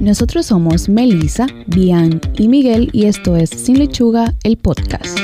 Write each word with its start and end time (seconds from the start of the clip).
Nosotros 0.00 0.46
somos 0.46 0.88
Melissa, 0.88 1.46
Bian 1.66 2.20
y 2.34 2.48
Miguel 2.48 2.90
y 2.92 3.06
esto 3.06 3.36
es 3.36 3.50
Sin 3.50 3.78
Lechuga, 3.78 4.32
el 4.42 4.58
podcast. 4.58 5.18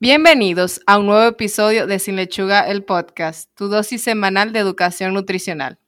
Bienvenidos 0.00 0.80
a 0.86 0.98
un 0.98 1.06
nuevo 1.06 1.24
episodio 1.24 1.86
de 1.86 1.98
Sin 1.98 2.16
Lechuga, 2.16 2.68
el 2.68 2.84
podcast, 2.84 3.50
tu 3.54 3.68
dosis 3.68 4.02
semanal 4.02 4.52
de 4.52 4.58
educación 4.58 5.14
nutricional. 5.14 5.78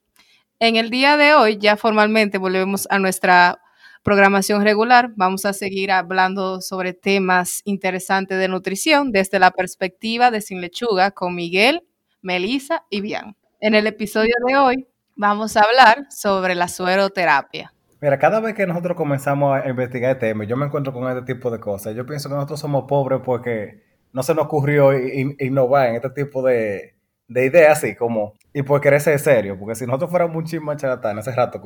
En 0.58 0.76
el 0.76 0.90
día 0.90 1.16
de 1.16 1.34
hoy 1.34 1.58
ya 1.58 1.76
formalmente 1.76 2.38
volvemos 2.38 2.86
a 2.90 2.98
nuestra 2.98 3.60
programación 4.02 4.62
regular. 4.62 5.12
Vamos 5.16 5.44
a 5.46 5.52
seguir 5.52 5.90
hablando 5.90 6.60
sobre 6.60 6.92
temas 6.92 7.62
interesantes 7.64 8.38
de 8.38 8.48
nutrición 8.48 9.10
desde 9.10 9.38
la 9.38 9.50
perspectiva 9.50 10.30
de 10.30 10.40
Sin 10.40 10.60
Lechuga 10.60 11.10
con 11.10 11.34
Miguel, 11.34 11.82
Melissa 12.22 12.84
y 12.90 13.00
Bian. 13.00 13.36
En 13.60 13.74
el 13.74 13.86
episodio 13.86 14.34
de 14.46 14.56
hoy 14.56 14.86
vamos 15.16 15.56
a 15.56 15.62
hablar 15.62 16.06
sobre 16.10 16.54
la 16.54 16.68
sueroterapia. 16.68 17.72
Mira, 18.00 18.18
cada 18.18 18.40
vez 18.40 18.54
que 18.54 18.66
nosotros 18.66 18.96
comenzamos 18.96 19.58
a 19.58 19.68
investigar 19.68 20.12
este 20.12 20.28
tema, 20.28 20.44
yo 20.44 20.56
me 20.56 20.66
encuentro 20.66 20.92
con 20.92 21.08
este 21.08 21.34
tipo 21.34 21.50
de 21.50 21.58
cosas. 21.58 21.94
Yo 21.94 22.04
pienso 22.04 22.28
que 22.28 22.34
nosotros 22.34 22.60
somos 22.60 22.84
pobres 22.86 23.20
porque 23.24 23.82
no 24.12 24.22
se 24.22 24.34
nos 24.34 24.44
ocurrió 24.44 24.92
innovar 24.92 25.88
en 25.88 25.96
este 25.96 26.10
tipo 26.10 26.42
de, 26.42 26.94
de 27.28 27.46
ideas 27.46 27.78
así 27.78 27.96
como, 27.96 28.34
y 28.52 28.62
por 28.62 28.80
querer 28.80 29.00
ser 29.00 29.18
serio, 29.18 29.58
porque 29.58 29.74
si 29.74 29.86
nosotros 29.86 30.10
fuéramos 30.10 30.36
un 30.36 30.44
chisme 30.44 30.76
charlatán 30.76 31.18
hace 31.18 31.32
rato 31.32 31.60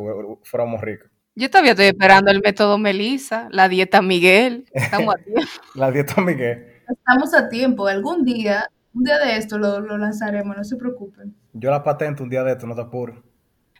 fuéramos 0.44 0.80
ricos. 0.80 1.10
Yo 1.34 1.50
todavía 1.50 1.72
estoy 1.72 1.86
esperando 1.86 2.30
el 2.30 2.40
método 2.40 2.78
Melissa, 2.78 3.48
la 3.50 3.68
dieta 3.68 4.02
Miguel. 4.02 4.66
Estamos 4.72 5.14
a 5.14 5.18
tiempo. 5.24 5.42
la 5.74 5.90
dieta 5.90 6.20
Miguel. 6.20 6.66
Estamos 6.88 7.34
a 7.34 7.48
tiempo. 7.48 7.86
Algún 7.86 8.24
día, 8.24 8.68
un 8.92 9.04
día 9.04 9.18
de 9.18 9.36
esto 9.36 9.56
lo, 9.58 9.80
lo 9.80 9.98
lanzaremos, 9.98 10.56
no 10.56 10.64
se 10.64 10.76
preocupen. 10.76 11.36
Yo 11.52 11.70
la 11.70 11.84
patento 11.84 12.24
un 12.24 12.30
día 12.30 12.42
de 12.42 12.52
esto, 12.52 12.66
no 12.66 12.74
te 12.74 12.80
apures. 12.80 13.16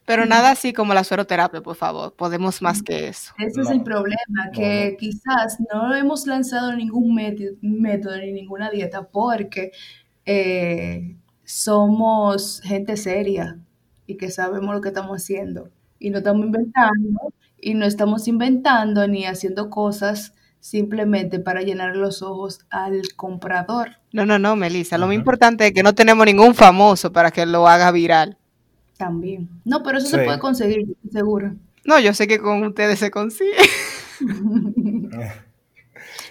Pero 0.08 0.24
nada 0.24 0.52
así 0.52 0.72
como 0.72 0.94
la 0.94 1.04
sueroterapia, 1.04 1.60
por 1.60 1.76
favor. 1.76 2.14
Podemos 2.14 2.62
más 2.62 2.82
que 2.82 3.08
eso. 3.08 3.34
Ese 3.36 3.60
es 3.60 3.68
el 3.68 3.82
problema, 3.82 4.50
que 4.54 4.96
quizás 4.98 5.58
no 5.70 5.94
hemos 5.94 6.26
lanzado 6.26 6.74
ningún 6.74 7.14
método 7.60 8.16
ni 8.16 8.32
ninguna 8.32 8.70
dieta 8.70 9.06
porque 9.06 9.70
eh, 10.24 11.14
somos 11.44 12.62
gente 12.64 12.96
seria 12.96 13.58
y 14.06 14.16
que 14.16 14.30
sabemos 14.30 14.74
lo 14.74 14.80
que 14.80 14.88
estamos 14.88 15.22
haciendo. 15.22 15.68
Y 15.98 16.08
no 16.08 16.18
estamos 16.18 16.46
inventando, 16.46 17.34
y 17.60 17.74
no 17.74 17.84
estamos 17.84 18.28
inventando 18.28 19.06
ni 19.08 19.26
haciendo 19.26 19.68
cosas 19.68 20.32
simplemente 20.58 21.38
para 21.38 21.60
llenar 21.60 21.96
los 21.96 22.22
ojos 22.22 22.60
al 22.70 23.02
comprador. 23.14 23.98
No, 24.12 24.24
no, 24.24 24.38
no, 24.38 24.56
Melissa. 24.56 24.96
Lo 24.96 25.06
más 25.06 25.16
importante 25.16 25.66
es 25.66 25.74
que 25.74 25.82
no 25.82 25.94
tenemos 25.94 26.24
ningún 26.24 26.54
famoso 26.54 27.12
para 27.12 27.30
que 27.30 27.44
lo 27.44 27.68
haga 27.68 27.90
viral. 27.90 28.38
También. 28.98 29.48
No, 29.64 29.82
pero 29.82 29.98
eso 29.98 30.08
se 30.08 30.18
puede 30.24 30.38
conseguir, 30.38 30.84
seguro. 31.10 31.54
No, 31.84 31.98
yo 32.00 32.12
sé 32.12 32.26
que 32.26 32.38
con 32.38 32.62
ustedes 32.64 32.98
se 32.98 33.10
consigue. 33.10 33.56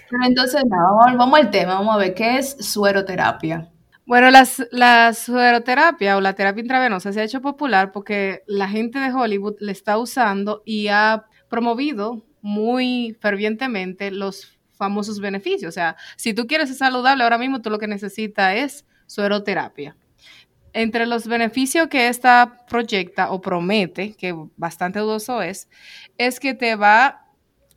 pero 0.10 0.24
entonces, 0.26 0.62
vamos, 0.68 1.18
vamos, 1.18 1.40
al 1.40 1.50
tema, 1.50 1.76
vamos 1.76 1.96
a 1.96 1.98
ver 1.98 2.14
qué 2.14 2.38
es 2.38 2.58
sueroterapia. 2.60 3.72
Bueno, 4.06 4.30
las, 4.30 4.68
la 4.72 5.14
sueroterapia 5.14 6.18
o 6.18 6.22
la 6.22 6.34
terapia 6.34 6.62
intravenosa 6.62 7.12
se 7.12 7.22
ha 7.22 7.24
hecho 7.24 7.42
popular 7.42 7.92
porque 7.92 8.44
la 8.48 8.68
gente 8.68 9.00
de 9.00 9.12
Hollywood 9.12 9.56
le 9.60 9.72
está 9.72 9.98
usando 9.98 10.62
y 10.66 10.90
ha 10.90 11.26
promovido 11.50 12.24
muy 12.42 13.18
fervientemente 13.20 14.12
los 14.12 14.60
famosos 14.74 15.20
beneficios. 15.20 15.70
O 15.70 15.74
sea, 15.74 15.96
si 16.18 16.34
tú 16.34 16.48
quieres 16.48 16.70
ser 16.70 16.78
saludable 16.78 17.24
ahora 17.24 17.38
mismo, 17.38 17.62
tú 17.62 17.70
lo 17.70 17.80
que 17.80 17.88
necesitas 17.88 18.56
es 18.58 18.86
sueroterapia. 19.08 19.96
Entre 20.74 21.06
los 21.06 21.28
beneficios 21.28 21.88
que 21.88 22.08
esta 22.08 22.66
proyecta 22.70 23.32
o 23.32 23.42
promete, 23.42 24.14
que 24.14 24.36
bastante 24.58 25.00
dudoso 25.00 25.42
es, 25.42 25.70
es 26.18 26.40
que 26.40 26.54
te 26.54 26.76
va 26.76 27.26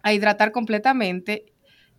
a 0.02 0.12
hidratar 0.12 0.52
completamente 0.52 1.46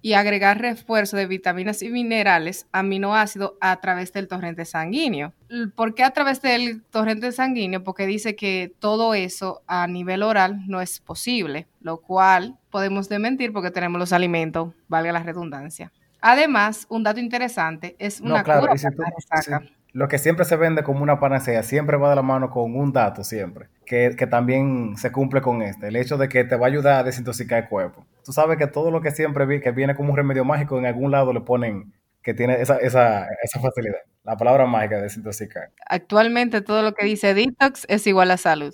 y 0.01 0.13
agregar 0.13 0.59
refuerzo 0.59 1.15
de 1.15 1.27
vitaminas 1.27 1.83
y 1.83 1.89
minerales, 1.89 2.67
aminoácidos 2.71 3.53
a 3.61 3.79
través 3.79 4.11
del 4.13 4.27
torrente 4.27 4.65
sanguíneo. 4.65 5.33
¿Por 5.75 5.93
qué 5.93 6.03
a 6.03 6.11
través 6.11 6.41
del 6.41 6.81
torrente 6.83 7.31
sanguíneo? 7.31 7.83
Porque 7.83 8.07
dice 8.07 8.35
que 8.35 8.73
todo 8.79 9.13
eso 9.13 9.61
a 9.67 9.85
nivel 9.87 10.23
oral 10.23 10.67
no 10.67 10.81
es 10.81 10.99
posible, 10.99 11.67
lo 11.81 11.97
cual 11.97 12.57
podemos 12.71 13.09
dementir 13.09 13.53
porque 13.53 13.69
tenemos 13.69 13.99
los 13.99 14.13
alimentos, 14.13 14.73
valga 14.87 15.11
la 15.11 15.23
redundancia. 15.23 15.91
Además, 16.19 16.87
un 16.89 17.03
dato 17.03 17.19
interesante 17.19 17.95
es 17.99 18.21
una 18.21 18.43
cura 18.43 18.61
para 18.61 18.73
la 18.73 19.13
resaca 19.15 19.63
lo 19.93 20.07
que 20.07 20.17
siempre 20.17 20.45
se 20.45 20.55
vende 20.55 20.83
como 20.83 21.03
una 21.03 21.19
panacea 21.19 21.63
siempre 21.63 21.97
va 21.97 22.09
de 22.09 22.15
la 22.15 22.21
mano 22.21 22.49
con 22.49 22.75
un 22.75 22.93
dato 22.93 23.23
siempre, 23.23 23.67
que, 23.85 24.11
también 24.29 24.95
se 24.97 25.11
cumple 25.11 25.41
con 25.41 25.61
este, 25.61 25.89
el 25.89 25.95
hecho 25.95 26.17
de 26.17 26.29
que 26.29 26.43
te 26.43 26.55
va 26.55 26.67
a 26.67 26.69
ayudar 26.69 26.99
a 26.99 27.03
desintoxicar 27.03 27.63
el 27.63 27.69
cuerpo. 27.69 28.05
Tú 28.23 28.31
sabes 28.31 28.57
que 28.57 28.67
todo 28.67 28.91
lo 28.91 29.01
que 29.01 29.11
siempre 29.11 29.45
vi, 29.45 29.59
que 29.59 29.71
viene 29.71 29.95
como 29.95 30.11
un 30.11 30.17
remedio 30.17 30.45
mágico, 30.45 30.77
en 30.77 30.85
algún 30.85 31.11
lado 31.11 31.33
le 31.33 31.41
ponen 31.41 31.93
que 32.23 32.33
tiene 32.33 32.61
esa, 32.61 32.77
esa, 32.77 33.27
esa 33.43 33.59
facilidad. 33.59 33.99
La 34.23 34.37
palabra 34.37 34.65
mágica 34.65 34.97
de 34.97 35.03
desintoxicar. 35.03 35.71
Actualmente 35.87 36.61
todo 36.61 36.83
lo 36.83 36.93
que 36.93 37.05
dice 37.05 37.33
detox 37.33 37.85
es 37.89 38.05
igual 38.05 38.31
a 38.31 38.37
salud. 38.37 38.73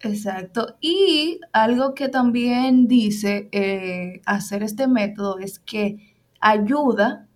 Exacto. 0.00 0.76
Y 0.80 1.40
algo 1.52 1.94
que 1.94 2.08
también 2.08 2.88
dice 2.88 3.48
eh, 3.52 4.22
hacer 4.24 4.62
este 4.62 4.88
método 4.88 5.38
es 5.38 5.58
que 5.58 6.14
ayuda 6.40 7.26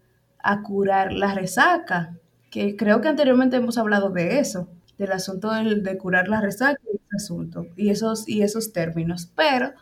a 0.43 0.63
curar 0.63 1.13
la 1.13 1.35
resaca 1.35 2.17
que 2.53 2.77
creo 2.77 3.01
que 3.01 3.09
anteriormente 3.09 3.57
hemos 3.57 3.79
hablado 3.79 4.11
de 4.11 4.39
eso, 4.39 4.69
del 4.99 5.11
asunto 5.11 5.51
de 5.51 5.99
curar 5.99 6.29
la 6.29 6.41
resaca 6.41 6.79
y 6.85 6.97
ese 6.97 7.17
asunto, 7.17 7.67
y 7.77 7.89
esos, 7.89 8.29
y 8.29 8.43
esos 8.43 8.75
términos, 8.75 9.33
pero 9.35 9.73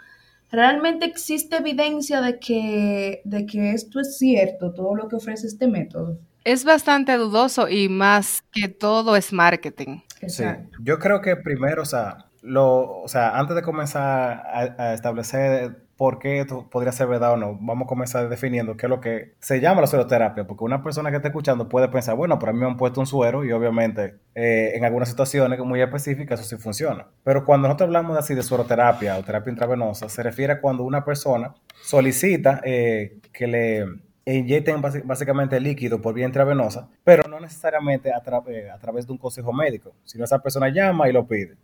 realmente 0.52 1.04
existe 1.04 1.56
evidencia 1.56 2.20
de 2.20 2.38
que, 2.38 3.22
de 3.24 3.44
que 3.44 3.72
esto 3.72 3.98
es 3.98 4.16
cierto, 4.16 4.72
todo 4.72 4.94
lo 4.94 5.08
que 5.08 5.16
ofrece 5.16 5.48
este 5.48 5.66
método. 5.66 6.20
Es 6.44 6.64
bastante 6.64 7.16
dudoso 7.16 7.68
y 7.68 7.88
más 7.88 8.44
que 8.52 8.68
todo 8.68 9.16
es 9.16 9.32
marketing. 9.32 10.02
Sí, 10.28 10.44
yo 10.80 11.00
creo 11.00 11.20
que 11.20 11.36
primero, 11.36 11.82
o 11.82 11.86
sea, 11.86 12.26
lo, 12.40 13.02
o 13.02 13.08
sea, 13.08 13.36
antes 13.36 13.56
de 13.56 13.62
comenzar 13.62 14.44
a 14.78 14.94
establecer 14.94 15.89
por 16.00 16.18
qué 16.18 16.40
esto 16.40 16.66
podría 16.70 16.92
ser 16.92 17.08
verdad 17.08 17.34
o 17.34 17.36
no. 17.36 17.58
Vamos 17.60 17.84
a 17.84 17.86
comenzar 17.86 18.26
definiendo 18.30 18.74
qué 18.74 18.86
es 18.86 18.90
lo 18.90 19.02
que 19.02 19.34
se 19.38 19.60
llama 19.60 19.82
la 19.82 19.86
sueroterapia, 19.86 20.46
porque 20.46 20.64
una 20.64 20.82
persona 20.82 21.10
que 21.10 21.16
está 21.16 21.28
escuchando 21.28 21.68
puede 21.68 21.90
pensar, 21.90 22.16
bueno, 22.16 22.38
pero 22.38 22.48
a 22.48 22.52
mí 22.54 22.58
me 22.58 22.64
han 22.64 22.78
puesto 22.78 23.00
un 23.00 23.06
suero 23.06 23.44
y 23.44 23.52
obviamente 23.52 24.14
eh, 24.34 24.70
en 24.76 24.86
algunas 24.86 25.10
situaciones 25.10 25.58
muy 25.58 25.82
específicas 25.82 26.40
eso 26.40 26.56
sí 26.56 26.62
funciona. 26.62 27.06
Pero 27.22 27.44
cuando 27.44 27.68
nosotros 27.68 27.88
hablamos 27.88 28.16
así 28.16 28.34
de 28.34 28.42
sueroterapia 28.42 29.18
o 29.18 29.22
terapia 29.22 29.50
intravenosa, 29.50 30.08
se 30.08 30.22
refiere 30.22 30.54
a 30.54 30.60
cuando 30.62 30.84
una 30.84 31.04
persona 31.04 31.54
solicita 31.82 32.62
eh, 32.64 33.18
que 33.30 33.46
le 33.46 33.84
inyecten 34.24 34.80
básicamente 35.04 35.60
líquido 35.60 36.00
por 36.00 36.14
vía 36.14 36.24
intravenosa, 36.24 36.88
pero 37.04 37.28
no 37.28 37.38
necesariamente 37.40 38.10
a, 38.10 38.22
eh, 38.48 38.70
a 38.70 38.78
través 38.78 39.06
de 39.06 39.12
un 39.12 39.18
consejo 39.18 39.52
médico, 39.52 39.92
sino 40.04 40.24
esa 40.24 40.38
persona 40.38 40.70
llama 40.70 41.10
y 41.10 41.12
lo 41.12 41.26
pide. 41.26 41.58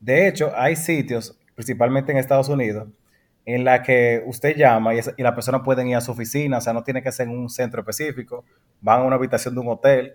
De 0.00 0.26
hecho, 0.26 0.52
hay 0.56 0.74
sitios, 0.74 1.38
principalmente 1.54 2.12
en 2.12 2.16
Estados 2.16 2.48
Unidos, 2.48 2.88
en 3.46 3.64
la 3.64 3.82
que 3.82 4.22
usted 4.26 4.56
llama 4.56 4.94
y, 4.94 5.00
la 5.18 5.34
persona 5.34 5.62
puede 5.62 5.86
ir 5.86 5.96
a 5.96 6.00
su 6.00 6.12
oficina, 6.12 6.58
o 6.58 6.60
sea, 6.60 6.72
no 6.72 6.82
tiene 6.82 7.02
que 7.02 7.12
ser 7.12 7.28
en 7.28 7.38
un 7.38 7.50
centro 7.50 7.80
específico, 7.80 8.44
van 8.80 9.00
a 9.00 9.04
una 9.04 9.16
habitación 9.16 9.54
de 9.54 9.60
un 9.60 9.68
hotel. 9.68 10.14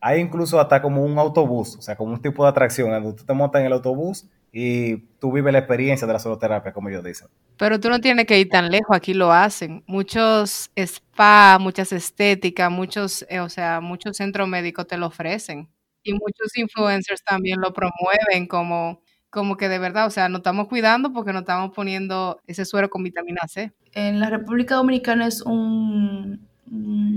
Hay 0.00 0.20
incluso 0.20 0.60
hasta 0.60 0.80
como 0.80 1.02
un 1.02 1.18
autobús, 1.18 1.76
o 1.76 1.82
sea, 1.82 1.96
como 1.96 2.12
un 2.12 2.22
tipo 2.22 2.44
de 2.44 2.50
atracción, 2.50 2.90
donde 2.90 3.14
tú 3.14 3.24
te 3.24 3.34
montas 3.34 3.60
en 3.60 3.66
el 3.66 3.72
autobús 3.72 4.28
y 4.52 4.98
tú 5.18 5.32
vives 5.32 5.52
la 5.52 5.58
experiencia 5.58 6.06
de 6.06 6.12
la 6.12 6.18
soloterapia, 6.20 6.72
como 6.72 6.88
ellos 6.88 7.02
dicen. 7.02 7.28
Pero 7.56 7.80
tú 7.80 7.90
no 7.90 8.00
tienes 8.00 8.26
que 8.26 8.38
ir 8.38 8.48
tan 8.48 8.70
lejos, 8.70 8.96
aquí 8.96 9.12
lo 9.12 9.32
hacen. 9.32 9.82
Muchos 9.86 10.70
spa, 10.76 11.58
muchas 11.60 11.92
estéticas, 11.92 12.70
muchos, 12.70 13.26
eh, 13.28 13.40
o 13.40 13.48
sea, 13.48 13.80
muchos 13.80 14.16
centros 14.16 14.46
médicos 14.46 14.86
te 14.86 14.96
lo 14.96 15.06
ofrecen. 15.06 15.68
Y 16.04 16.12
muchos 16.12 16.56
influencers 16.56 17.22
también 17.24 17.60
lo 17.60 17.72
promueven 17.72 18.46
como 18.46 19.02
como 19.30 19.56
que 19.56 19.68
de 19.68 19.78
verdad, 19.78 20.06
o 20.06 20.10
sea, 20.10 20.28
nos 20.28 20.40
estamos 20.40 20.68
cuidando 20.68 21.12
porque 21.12 21.32
nos 21.32 21.42
estamos 21.42 21.74
poniendo 21.74 22.40
ese 22.46 22.64
suero 22.64 22.88
con 22.88 23.02
vitamina 23.02 23.42
C. 23.46 23.72
En 23.92 24.20
la 24.20 24.30
República 24.30 24.76
Dominicana 24.76 25.26
es 25.26 25.42
un, 25.42 26.46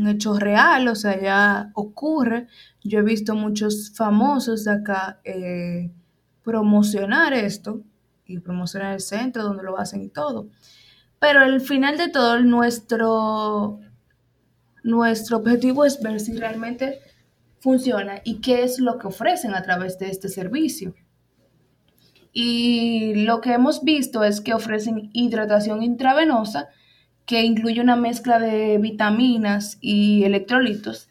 hecho 0.08 0.38
real, 0.38 0.88
o 0.88 0.96
sea, 0.96 1.20
ya 1.22 1.72
ocurre. 1.74 2.48
Yo 2.84 3.00
he 3.00 3.04
visto 3.04 3.36
muchos 3.36 3.94
famosos 3.96 4.66
de 4.66 4.72
acá 4.72 5.20
eh, 5.24 5.92
promocionar 6.44 7.34
esto 7.34 7.82
y 8.26 8.40
promocionar 8.40 8.94
el 8.94 9.02
centro 9.02 9.44
donde 9.44 9.64
lo 9.64 9.78
hacen 9.78 10.02
y 10.02 10.10
todo. 10.10 10.48
Pero 11.20 11.42
al 11.42 11.62
final 11.62 11.98
de 11.98 12.10
todo, 12.10 12.40
nuestro, 12.40 13.80
nuestro 14.84 15.38
objetivo 15.38 15.86
es 15.86 16.02
ver 16.02 16.20
si 16.20 16.36
realmente 16.36 17.00
funciona 17.60 18.22
y 18.24 18.42
qué 18.42 18.64
es 18.64 18.80
lo 18.80 18.98
que 18.98 19.08
ofrecen 19.08 19.54
a 19.54 19.62
través 19.62 20.00
de 20.00 20.10
este 20.10 20.30
servicio. 20.30 20.96
Y 22.34 23.26
lo 23.26 23.42
que 23.42 23.54
hemos 23.54 23.84
visto 23.84 24.24
es 24.24 24.42
que 24.42 24.54
ofrecen 24.54 25.10
hidratación 25.14 25.84
intravenosa 25.84 26.70
que 27.26 27.44
incluye 27.44 27.82
una 27.82 27.96
mezcla 27.96 28.40
de 28.40 28.78
vitaminas 28.78 29.78
y 29.82 30.24
electrolitos 30.24 31.10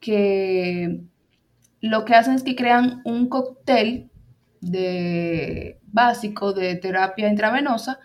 que 0.00 1.00
lo 1.80 2.04
que 2.04 2.14
hacen 2.14 2.34
es 2.34 2.42
que 2.42 2.56
crean 2.56 3.00
un 3.04 3.28
cóctel 3.28 4.10
de, 4.60 5.80
básico 5.94 6.52
de 6.52 6.74
terapia 6.76 7.28
intravenosa, 7.28 8.00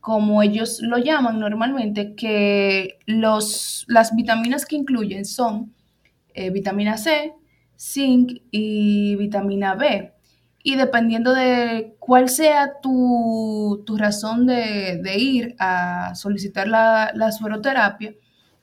como 0.00 0.42
ellos 0.42 0.80
lo 0.80 0.98
llaman 0.98 1.38
normalmente, 1.38 2.14
que 2.14 2.98
los, 3.06 3.84
las 3.88 4.16
vitaminas 4.16 4.64
que 4.64 4.76
incluyen 4.76 5.24
son 5.24 5.74
eh, 6.34 6.50
vitamina 6.50 6.96
C, 6.96 7.34
zinc 7.78 8.40
y 8.50 9.16
vitamina 9.16 9.74
B. 9.74 10.12
Y 10.68 10.74
dependiendo 10.74 11.32
de 11.32 11.94
cuál 12.00 12.28
sea 12.28 12.80
tu, 12.82 13.84
razón 13.96 14.46
de, 14.46 15.00
ir 15.16 15.54
a 15.60 16.12
solicitar 16.16 16.66
la, 16.66 17.12
la 17.14 17.30
sueroterapia 17.30 18.14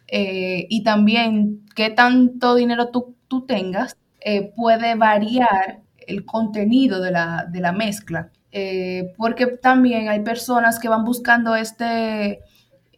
eh, 0.09 0.67
y 0.69 0.83
también 0.83 1.65
qué 1.73 1.91
tanto 1.91 2.55
dinero 2.55 2.89
tú, 2.89 3.45
tengas, 3.47 3.97
eh, 4.19 4.51
puede 4.53 4.95
variar 4.95 5.79
el 6.05 6.25
contenido 6.25 7.01
de 7.01 7.11
la, 7.11 7.45
de 7.50 7.61
la 7.61 7.71
mezcla. 7.71 8.31
Eh, 8.51 9.13
porque 9.15 9.47
también 9.47 10.09
hay 10.09 10.19
personas 10.23 10.79
que 10.79 10.89
van 10.89 11.06
buscando 11.06 11.56
este, 11.56 12.41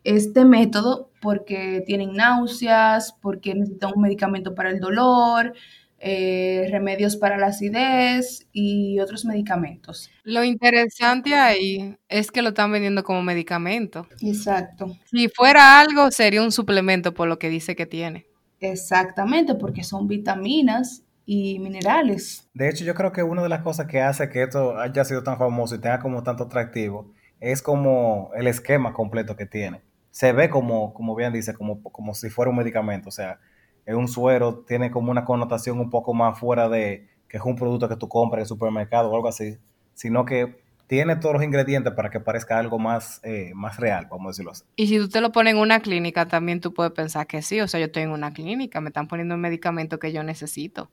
este 0.04 0.46
método 0.46 1.12
porque 1.22 1.84
tienen 1.86 2.14
náuseas, 2.14 3.16
porque 3.22 3.54
necesitan 3.54 3.92
un 3.96 4.02
medicamento 4.02 4.56
para 4.56 4.72
el 4.72 4.80
dolor, 4.80 5.54
eh, 6.00 6.68
remedios 6.72 7.16
para 7.16 7.38
la 7.38 7.48
acidez 7.48 8.48
y 8.52 9.00
otros 9.00 9.26
medicamentos. 9.26 10.10
Lo 10.24 10.44
interesante 10.44 11.36
ahí 11.36 11.98
es 12.10 12.32
que 12.32 12.42
lo 12.42 12.50
están 12.50 12.72
vendiendo 12.72 13.04
como 13.04 13.24
medicamento. 13.24 14.08
Exacto. 14.22 14.98
Si 15.06 15.30
fuera 15.30 15.80
algo, 15.80 16.12
sería 16.12 16.42
un 16.42 16.52
suplemento 16.52 17.14
por 17.14 17.28
lo 17.28 17.40
que 17.40 17.50
dice 17.50 17.76
que 17.76 17.86
tiene. 17.86 18.26
Exactamente, 18.60 19.56
porque 19.56 19.84
son 19.84 20.08
vitaminas 20.08 21.04
y 21.26 21.60
minerales. 21.60 22.48
De 22.54 22.70
hecho, 22.70 22.84
yo 22.84 22.94
creo 22.94 23.12
que 23.12 23.24
una 23.24 23.42
de 23.42 23.50
las 23.50 23.62
cosas 23.62 23.88
que 23.88 24.02
hace 24.02 24.30
que 24.30 24.44
esto 24.44 24.78
haya 24.78 25.04
sido 25.06 25.24
tan 25.24 25.38
famoso 25.38 25.76
y 25.76 25.80
tenga 25.80 26.00
como 26.00 26.24
tanto 26.24 26.44
atractivo 26.44 27.14
es 27.40 27.62
como 27.62 28.32
el 28.36 28.48
esquema 28.48 28.94
completo 28.94 29.36
que 29.36 29.46
tiene. 29.46 29.82
Se 30.12 30.32
ve 30.32 30.50
como, 30.50 30.94
como 30.94 31.16
bien 31.16 31.34
dice, 31.34 31.54
como, 31.54 31.82
como 31.84 32.14
si 32.14 32.30
fuera 32.30 32.50
un 32.50 32.58
medicamento. 32.58 33.10
O 33.10 33.12
sea, 33.12 33.40
es 33.86 33.96
un 33.96 34.08
suero, 34.08 34.64
tiene 34.68 34.92
como 34.92 35.12
una 35.12 35.26
connotación 35.26 35.80
un 35.80 35.90
poco 35.90 36.14
más 36.14 36.40
fuera 36.40 36.70
de 36.70 37.08
que 37.28 37.38
es 37.38 37.44
un 37.44 37.56
producto 37.56 37.90
que 37.90 37.96
tú 37.96 38.08
compras 38.08 38.40
en 38.40 38.42
el 38.42 38.48
supermercado 38.48 39.10
o 39.10 39.16
algo 39.16 39.28
así, 39.28 39.58
sino 39.94 40.26
que 40.26 40.64
tiene 40.88 41.16
todos 41.16 41.34
los 41.34 41.44
ingredientes 41.44 41.94
para 41.94 42.10
que 42.10 42.20
parezca 42.20 42.60
algo 42.60 42.78
más, 42.78 43.20
eh, 43.24 43.52
más 43.56 43.78
real, 43.78 44.08
vamos 44.10 44.26
a 44.26 44.30
decirlo 44.30 44.52
así. 44.52 44.64
Y 44.76 44.88
si 44.88 44.98
tú 44.98 45.10
te 45.10 45.22
lo 45.22 45.32
pones 45.32 45.54
en 45.54 45.60
una 45.60 45.80
clínica, 45.80 46.28
también 46.28 46.62
tú 46.62 46.74
puedes 46.74 46.94
pensar 46.94 47.26
que 47.26 47.42
sí, 47.42 47.60
o 47.62 47.68
sea, 47.68 47.80
yo 47.80 47.88
estoy 47.88 48.04
en 48.04 48.12
una 48.12 48.32
clínica, 48.34 48.82
me 48.82 48.90
están 48.90 49.08
poniendo 49.08 49.36
un 49.36 49.42
medicamento 49.42 50.00
que 50.00 50.12
yo 50.12 50.24
necesito. 50.24 50.90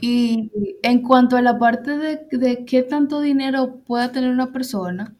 Y 0.00 0.50
en 0.82 1.02
cuanto 1.02 1.36
a 1.36 1.42
la 1.42 1.58
parte 1.58 1.96
de, 1.96 2.64
qué 2.66 2.82
tanto 2.82 3.20
dinero 3.20 3.76
pueda 3.86 4.12
tener 4.12 4.30
una 4.30 4.52
persona, 4.52 5.14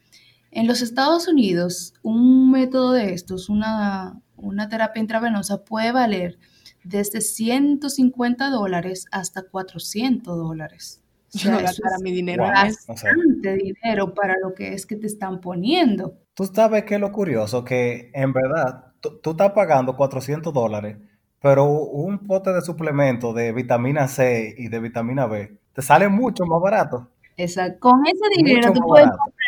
en 0.50 0.66
los 0.66 0.82
Estados 0.82 1.26
Unidos 1.26 1.94
un 2.02 2.50
método 2.50 2.92
de 2.92 3.14
estos, 3.14 3.48
una, 3.48 4.20
una 4.36 4.68
terapia 4.68 5.00
intravenosa, 5.00 5.64
puede 5.64 5.90
valer 5.92 6.38
desde 6.84 7.20
150 7.20 8.50
dólares 8.50 9.06
hasta 9.10 9.42
400 9.42 10.36
dólares. 10.36 11.00
O 11.34 11.38
sea, 11.38 11.56
para 11.82 11.98
mi 12.02 12.12
dinero 12.12 12.44
es 12.44 12.86
bastante 12.86 13.56
dinero 13.56 14.14
para 14.14 14.34
lo 14.42 14.54
que 14.54 14.74
es 14.74 14.86
que 14.86 14.96
te 14.96 15.06
están 15.06 15.40
poniendo. 15.40 16.14
Tú 16.34 16.46
sabes 16.46 16.84
que 16.84 16.94
es 16.94 17.00
lo 17.00 17.12
curioso, 17.12 17.64
que 17.64 18.10
en 18.14 18.32
verdad 18.32 18.92
tú 19.00 19.30
estás 19.30 19.52
pagando 19.52 19.96
400 19.96 20.52
dólares 20.52 20.96
pero 21.42 21.66
un 21.66 22.20
pote 22.20 22.52
de 22.52 22.62
suplemento 22.62 23.34
de 23.34 23.52
vitamina 23.52 24.06
C 24.06 24.54
y 24.56 24.68
de 24.68 24.78
vitamina 24.78 25.26
B 25.26 25.58
te 25.74 25.82
sale 25.82 26.08
mucho 26.08 26.44
más 26.46 26.60
barato. 26.62 27.08
Exacto. 27.36 27.80
Con 27.80 28.06
ese 28.06 28.24
dinero 28.36 28.72
tú 28.72 28.80
puedes 28.80 29.08
comprar 29.08 29.41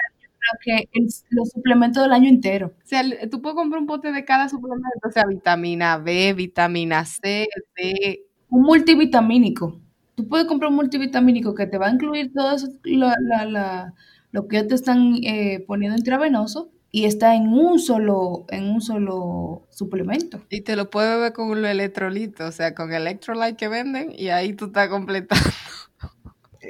que 0.62 0.88
los 1.31 1.49
suplementos 1.50 2.02
del 2.02 2.12
año 2.12 2.29
entero. 2.29 2.69
O 2.69 2.87
sea, 2.87 3.02
tú 3.31 3.41
puedes 3.41 3.56
comprar 3.56 3.81
un 3.81 3.87
pote 3.87 4.12
de 4.12 4.25
cada 4.25 4.49
suplemento, 4.49 5.08
o 5.08 5.11
sea, 5.11 5.25
vitamina 5.26 5.99
B, 5.99 6.32
vitamina 6.35 7.05
C, 7.05 7.49
D. 7.76 8.26
Un 8.49 8.62
multivitamínico. 8.62 9.81
Tú 10.14 10.29
puedes 10.29 10.46
comprar 10.46 10.70
un 10.70 10.76
multivitamínico 10.76 11.55
que 11.55 11.67
te 11.67 11.79
va 11.79 11.88
a 11.88 11.91
incluir 11.91 12.32
todo 12.32 12.55
eso, 12.55 12.69
lo 12.85 14.49
que 14.49 14.62
te 14.62 14.75
están 14.75 15.17
eh, 15.25 15.64
poniendo 15.67 15.96
intravenoso 15.96 16.70
y 16.94 17.06
está 17.06 17.35
en 17.35 17.49
un 17.49 17.81
solo, 17.81 18.44
en 18.50 18.70
un 18.70 18.81
solo 18.81 19.67
suplemento. 19.70 20.40
Y 20.49 20.61
te 20.61 20.76
lo 20.76 20.90
puedes 20.90 21.17
beber 21.17 21.32
con 21.32 21.61
los 21.61 21.69
electrolitos, 21.69 22.49
o 22.49 22.52
sea, 22.52 22.73
con 22.73 22.93
el 22.93 23.02
electrolyte 23.02 23.56
que 23.56 23.67
venden 23.67 24.12
y 24.17 24.29
ahí 24.29 24.52
tú 24.52 24.67
estás 24.67 24.88
completando. 24.88 25.44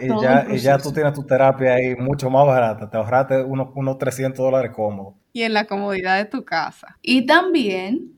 Y 0.00 0.08
ya, 0.22 0.46
y 0.50 0.58
ya, 0.58 0.78
tú 0.78 0.92
tienes 0.92 1.12
tu 1.12 1.24
terapia 1.24 1.74
ahí 1.74 1.96
mucho 1.96 2.30
más 2.30 2.46
barata, 2.46 2.88
te 2.88 2.96
ahorraste 2.96 3.42
unos, 3.42 3.68
unos 3.74 3.98
300 3.98 4.38
dólares 4.38 4.72
cómodos. 4.74 5.14
Y 5.32 5.42
en 5.42 5.52
la 5.52 5.66
comodidad 5.66 6.16
de 6.18 6.24
tu 6.26 6.44
casa. 6.44 6.98
Y 7.02 7.26
también 7.26 8.12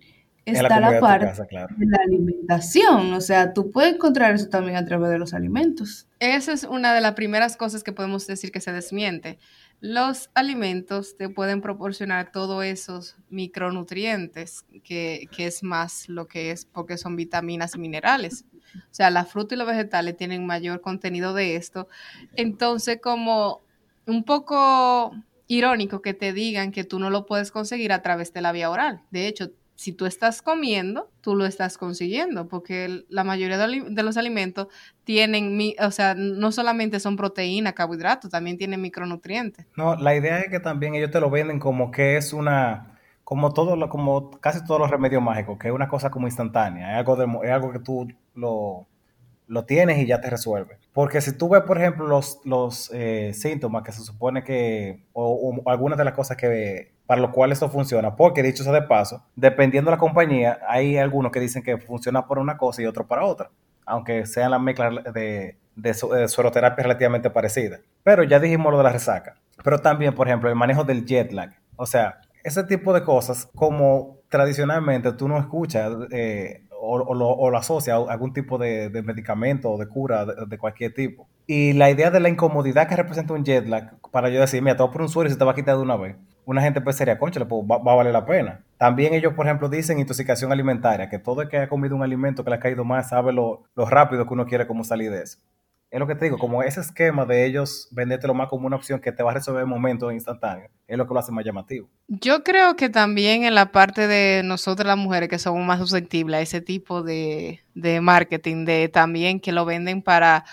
está 0.44 0.78
la, 0.80 1.00
parte 1.00 1.26
de 1.26 1.86
la 1.86 1.98
alimentación, 2.06 3.12
o 3.12 3.20
sea, 3.20 3.52
tú 3.52 3.70
puedes 3.70 3.94
encontrar 3.94 4.34
eso 4.34 4.48
también 4.48 4.76
a 4.76 4.84
través 4.84 5.10
de 5.10 5.18
los 5.18 5.34
alimentos. 5.34 6.06
Esa 6.20 6.52
es 6.52 6.64
una 6.64 6.94
de 6.94 7.00
las 7.00 7.12
primeras 7.12 7.56
cosas 7.56 7.82
que 7.82 7.92
podemos 7.92 8.26
decir 8.26 8.52
que 8.52 8.60
se 8.60 8.72
desmiente 8.72 9.38
los 9.80 10.30
alimentos 10.34 11.16
te 11.16 11.28
pueden 11.28 11.60
proporcionar 11.60 12.32
todos 12.32 12.64
esos 12.64 13.16
micronutrientes, 13.28 14.64
que, 14.82 15.28
es 15.36 15.62
más 15.62 16.08
lo 16.08 16.26
que 16.26 16.50
es 16.50 16.64
porque 16.64 16.96
son 16.96 17.16
vitaminas 17.16 17.74
y 17.74 17.78
minerales. 17.78 18.44
O 18.74 18.94
sea, 18.94 19.10
la 19.10 19.24
fruta 19.24 19.54
y 19.54 19.58
los 19.58 19.66
vegetales 19.66 20.16
tienen 20.16 20.46
mayor 20.46 20.80
contenido 20.80 21.34
de 21.34 21.56
esto. 21.56 21.88
Entonces, 22.34 23.00
como 23.00 23.62
un 24.06 24.24
poco 24.24 25.14
irónico 25.48 26.02
que 26.02 26.14
te 26.14 26.32
digan 26.32 26.72
que 26.72 26.84
tú 26.84 26.98
no 26.98 27.10
lo 27.10 27.26
puedes 27.26 27.50
conseguir 27.50 27.92
a 27.92 28.02
través 28.02 28.32
de 28.32 28.40
la 28.40 28.52
vía 28.52 28.70
oral. 28.70 29.02
De 29.10 29.26
hecho, 29.26 29.50
si 29.76 29.92
tú 29.92 30.06
estás 30.06 30.42
comiendo, 30.42 31.10
tú 31.20 31.36
lo 31.36 31.44
estás 31.44 31.76
consiguiendo, 31.76 32.48
porque 32.48 33.04
la 33.10 33.24
mayoría 33.24 33.58
de 33.58 34.02
los 34.02 34.16
alimentos 34.16 34.68
tienen, 35.04 35.74
o 35.78 35.90
sea, 35.90 36.14
no 36.14 36.50
solamente 36.50 36.98
son 36.98 37.16
proteínas, 37.16 37.74
carbohidratos, 37.74 38.30
también 38.30 38.56
tienen 38.56 38.80
micronutrientes. 38.80 39.66
No, 39.76 39.94
la 39.96 40.16
idea 40.16 40.40
es 40.40 40.50
que 40.50 40.60
también 40.60 40.94
ellos 40.94 41.10
te 41.10 41.20
lo 41.20 41.30
venden 41.30 41.60
como 41.60 41.90
que 41.90 42.16
es 42.16 42.32
una, 42.32 42.95
como 43.26 43.52
todo 43.52 43.74
lo, 43.74 43.88
como 43.88 44.30
casi 44.38 44.64
todos 44.64 44.78
los 44.78 44.88
remedios 44.88 45.20
mágicos, 45.20 45.58
que 45.58 45.66
es 45.66 45.74
una 45.74 45.88
cosa 45.88 46.12
como 46.12 46.28
instantánea, 46.28 46.92
es 46.92 46.98
algo, 46.98 47.16
de, 47.16 47.26
es 47.42 47.50
algo 47.50 47.72
que 47.72 47.80
tú 47.80 48.06
lo, 48.36 48.86
lo 49.48 49.64
tienes 49.64 49.98
y 49.98 50.06
ya 50.06 50.20
te 50.20 50.30
resuelve. 50.30 50.78
Porque 50.92 51.20
si 51.20 51.36
tú 51.36 51.48
ves, 51.48 51.62
por 51.62 51.76
ejemplo, 51.76 52.06
los, 52.06 52.38
los 52.44 52.88
eh, 52.94 53.32
síntomas 53.34 53.82
que 53.82 53.90
se 53.90 54.02
supone 54.02 54.44
que, 54.44 55.02
o, 55.12 55.60
algunas 55.66 55.98
de 55.98 56.04
las 56.04 56.14
cosas 56.14 56.36
que 56.36 56.92
para 57.04 57.20
lo 57.20 57.32
cual 57.32 57.50
esto 57.50 57.68
funciona, 57.68 58.14
porque 58.14 58.44
dicho 58.44 58.62
sea 58.62 58.72
de 58.72 58.82
paso, 58.82 59.24
dependiendo 59.34 59.90
de 59.90 59.96
la 59.96 60.00
compañía, 60.00 60.60
hay 60.68 60.96
algunos 60.96 61.32
que 61.32 61.40
dicen 61.40 61.64
que 61.64 61.78
funciona 61.78 62.28
para 62.28 62.40
una 62.40 62.56
cosa 62.56 62.80
y 62.82 62.86
otro 62.86 63.08
para 63.08 63.24
otra, 63.24 63.50
aunque 63.86 64.24
sean 64.26 64.52
las 64.52 64.60
mezclas 64.60 65.02
de, 65.12 65.56
de, 65.74 65.92
de 65.92 66.28
sueroterapia 66.28 66.84
relativamente 66.84 67.28
parecidas. 67.30 67.80
Pero 68.04 68.22
ya 68.22 68.38
dijimos 68.38 68.70
lo 68.70 68.78
de 68.78 68.84
la 68.84 68.92
resaca. 68.92 69.34
Pero 69.64 69.80
también, 69.80 70.14
por 70.14 70.28
ejemplo, 70.28 70.48
el 70.48 70.54
manejo 70.54 70.84
del 70.84 71.04
jet 71.04 71.32
lag. 71.32 71.56
O 71.74 71.86
sea, 71.86 72.20
ese 72.46 72.62
tipo 72.62 72.92
de 72.92 73.02
cosas, 73.02 73.50
como 73.56 74.18
tradicionalmente 74.28 75.12
tú 75.12 75.26
no 75.26 75.36
escuchas 75.36 75.92
eh, 76.12 76.62
o, 76.70 76.96
lo, 77.12 77.28
o, 77.28 77.50
lo, 77.50 77.58
asocia 77.58 77.96
a 77.96 78.12
algún 78.12 78.32
tipo 78.32 78.56
de, 78.56 78.88
medicamento 79.04 79.72
o 79.72 79.78
de 79.78 79.88
cura 79.88 80.24
de, 80.24 80.56
cualquier 80.56 80.94
tipo. 80.94 81.26
Y 81.48 81.72
la 81.72 81.90
idea 81.90 82.12
de 82.12 82.20
la 82.20 82.28
incomodidad 82.28 82.88
que 82.88 82.94
representa 82.94 83.34
un 83.34 83.44
jet 83.44 83.66
lag, 83.66 83.98
para 84.12 84.28
yo 84.28 84.40
decir, 84.40 84.62
mira, 84.62 84.76
todo 84.76 84.92
por 84.92 85.02
un 85.02 85.08
suero 85.08 85.28
y 85.28 85.32
se 85.32 85.38
te 85.38 85.44
va 85.44 85.52
a 85.52 85.54
quitar 85.56 85.76
de 85.76 85.82
una 85.82 85.96
vez, 85.96 86.14
una 86.44 86.62
gente 86.62 86.80
pues 86.80 86.94
sería, 86.94 87.18
concha, 87.18 87.44
pues 87.44 87.64
va, 87.68 87.78
va, 87.78 87.92
a 87.92 87.96
valer 87.96 88.12
la 88.12 88.24
pena. 88.24 88.64
También 88.78 89.12
ellos, 89.12 89.34
por 89.34 89.46
ejemplo, 89.46 89.68
dicen 89.68 89.98
intoxicación 89.98 90.52
alimentaria, 90.52 91.10
que 91.10 91.18
todo 91.18 91.42
el 91.42 91.48
que 91.48 91.56
haya 91.56 91.68
comido 91.68 91.96
un 91.96 92.04
alimento 92.04 92.44
que 92.44 92.50
le 92.50 92.56
ha 92.56 92.60
caído 92.60 92.84
más 92.84 93.08
sabe 93.08 93.32
lo, 93.32 93.64
lo 93.74 93.86
rápido 93.86 94.24
que 94.24 94.34
uno 94.34 94.46
quiere 94.46 94.68
como 94.68 94.84
salir 94.84 95.10
de 95.10 95.22
eso 95.22 95.38
es 95.96 96.00
lo 96.00 96.06
que 96.06 96.14
te 96.14 96.26
digo, 96.26 96.36
como 96.36 96.62
ese 96.62 96.80
esquema 96.80 97.24
de 97.24 97.46
ellos 97.46 97.88
vendértelo 97.90 98.34
más 98.34 98.50
como 98.50 98.66
una 98.66 98.76
opción 98.76 99.00
que 99.00 99.12
te 99.12 99.22
va 99.22 99.30
a 99.30 99.34
resolver 99.34 99.62
en 99.62 99.68
momentos 99.70 100.12
instantáneos, 100.12 100.70
es 100.86 100.98
lo 100.98 101.06
que 101.08 101.14
lo 101.14 101.20
hace 101.20 101.32
más 101.32 101.42
llamativo. 101.42 101.88
Yo 102.06 102.44
creo 102.44 102.76
que 102.76 102.90
también 102.90 103.44
en 103.44 103.54
la 103.54 103.72
parte 103.72 104.06
de 104.06 104.42
nosotras 104.44 104.88
las 104.88 104.98
mujeres 104.98 105.30
que 105.30 105.38
somos 105.38 105.66
más 105.66 105.78
susceptibles 105.78 106.38
a 106.38 106.42
ese 106.42 106.60
tipo 106.60 107.02
de, 107.02 107.62
de 107.74 108.02
marketing, 108.02 108.66
de 108.66 108.90
también 108.90 109.40
que 109.40 109.52
lo 109.52 109.64
venden 109.64 110.02
para 110.02 110.44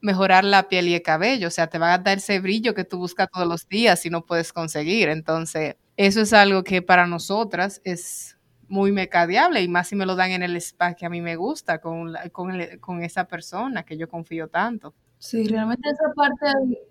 mejorar 0.00 0.42
la 0.42 0.68
piel 0.68 0.88
y 0.88 0.94
el 0.94 1.02
cabello, 1.02 1.46
o 1.46 1.52
sea, 1.52 1.68
te 1.68 1.78
va 1.78 1.94
a 1.94 1.98
dar 1.98 2.18
ese 2.18 2.40
brillo 2.40 2.74
que 2.74 2.82
tú 2.82 2.98
buscas 2.98 3.28
todos 3.32 3.46
los 3.46 3.68
días 3.68 4.04
y 4.06 4.10
no 4.10 4.26
puedes 4.26 4.52
conseguir. 4.52 5.08
Entonces, 5.08 5.76
eso 5.96 6.20
es 6.20 6.32
algo 6.32 6.64
que 6.64 6.82
para 6.82 7.06
nosotras 7.06 7.80
es 7.84 8.39
muy 8.70 8.92
mercadeable 8.92 9.60
y 9.60 9.68
más 9.68 9.88
si 9.88 9.96
me 9.96 10.06
lo 10.06 10.14
dan 10.14 10.30
en 10.30 10.42
el 10.42 10.56
spa 10.56 10.94
que 10.94 11.04
a 11.04 11.10
mí 11.10 11.20
me 11.20 11.36
gusta 11.36 11.80
con, 11.80 12.14
con, 12.32 13.02
esa 13.02 13.24
persona 13.26 13.82
que 13.82 13.98
yo 13.98 14.08
confío 14.08 14.48
tanto. 14.48 14.94
Sí, 15.18 15.46
realmente 15.48 15.90
esa 15.90 16.14
parte 16.14 16.46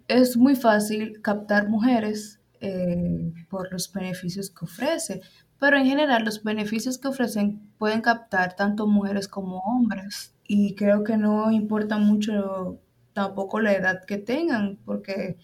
es 0.07 0.37
muy 0.37 0.55
fácil 0.55 1.21
captar 1.21 1.69
mujeres 1.69 2.39
eh, 2.59 3.31
por 3.49 3.71
los 3.71 3.91
beneficios 3.91 4.49
que 4.51 4.65
ofrece, 4.65 5.21
pero 5.57 5.77
en 5.77 5.85
general 5.85 6.25
los 6.25 6.43
beneficios 6.43 6.97
que 6.97 7.07
ofrecen 7.07 7.71
pueden 7.77 8.01
captar 8.01 8.55
tanto 8.55 8.85
mujeres 8.85 9.29
como 9.29 9.59
hombres 9.59 10.35
y 10.43 10.75
creo 10.75 11.03
que 11.05 11.15
no 11.15 11.49
importa 11.49 11.97
mucho 11.97 12.77
tampoco 13.13 13.61
la 13.61 13.73
edad 13.73 14.03
que 14.05 14.17
tengan 14.17 14.77
porque 14.85 15.37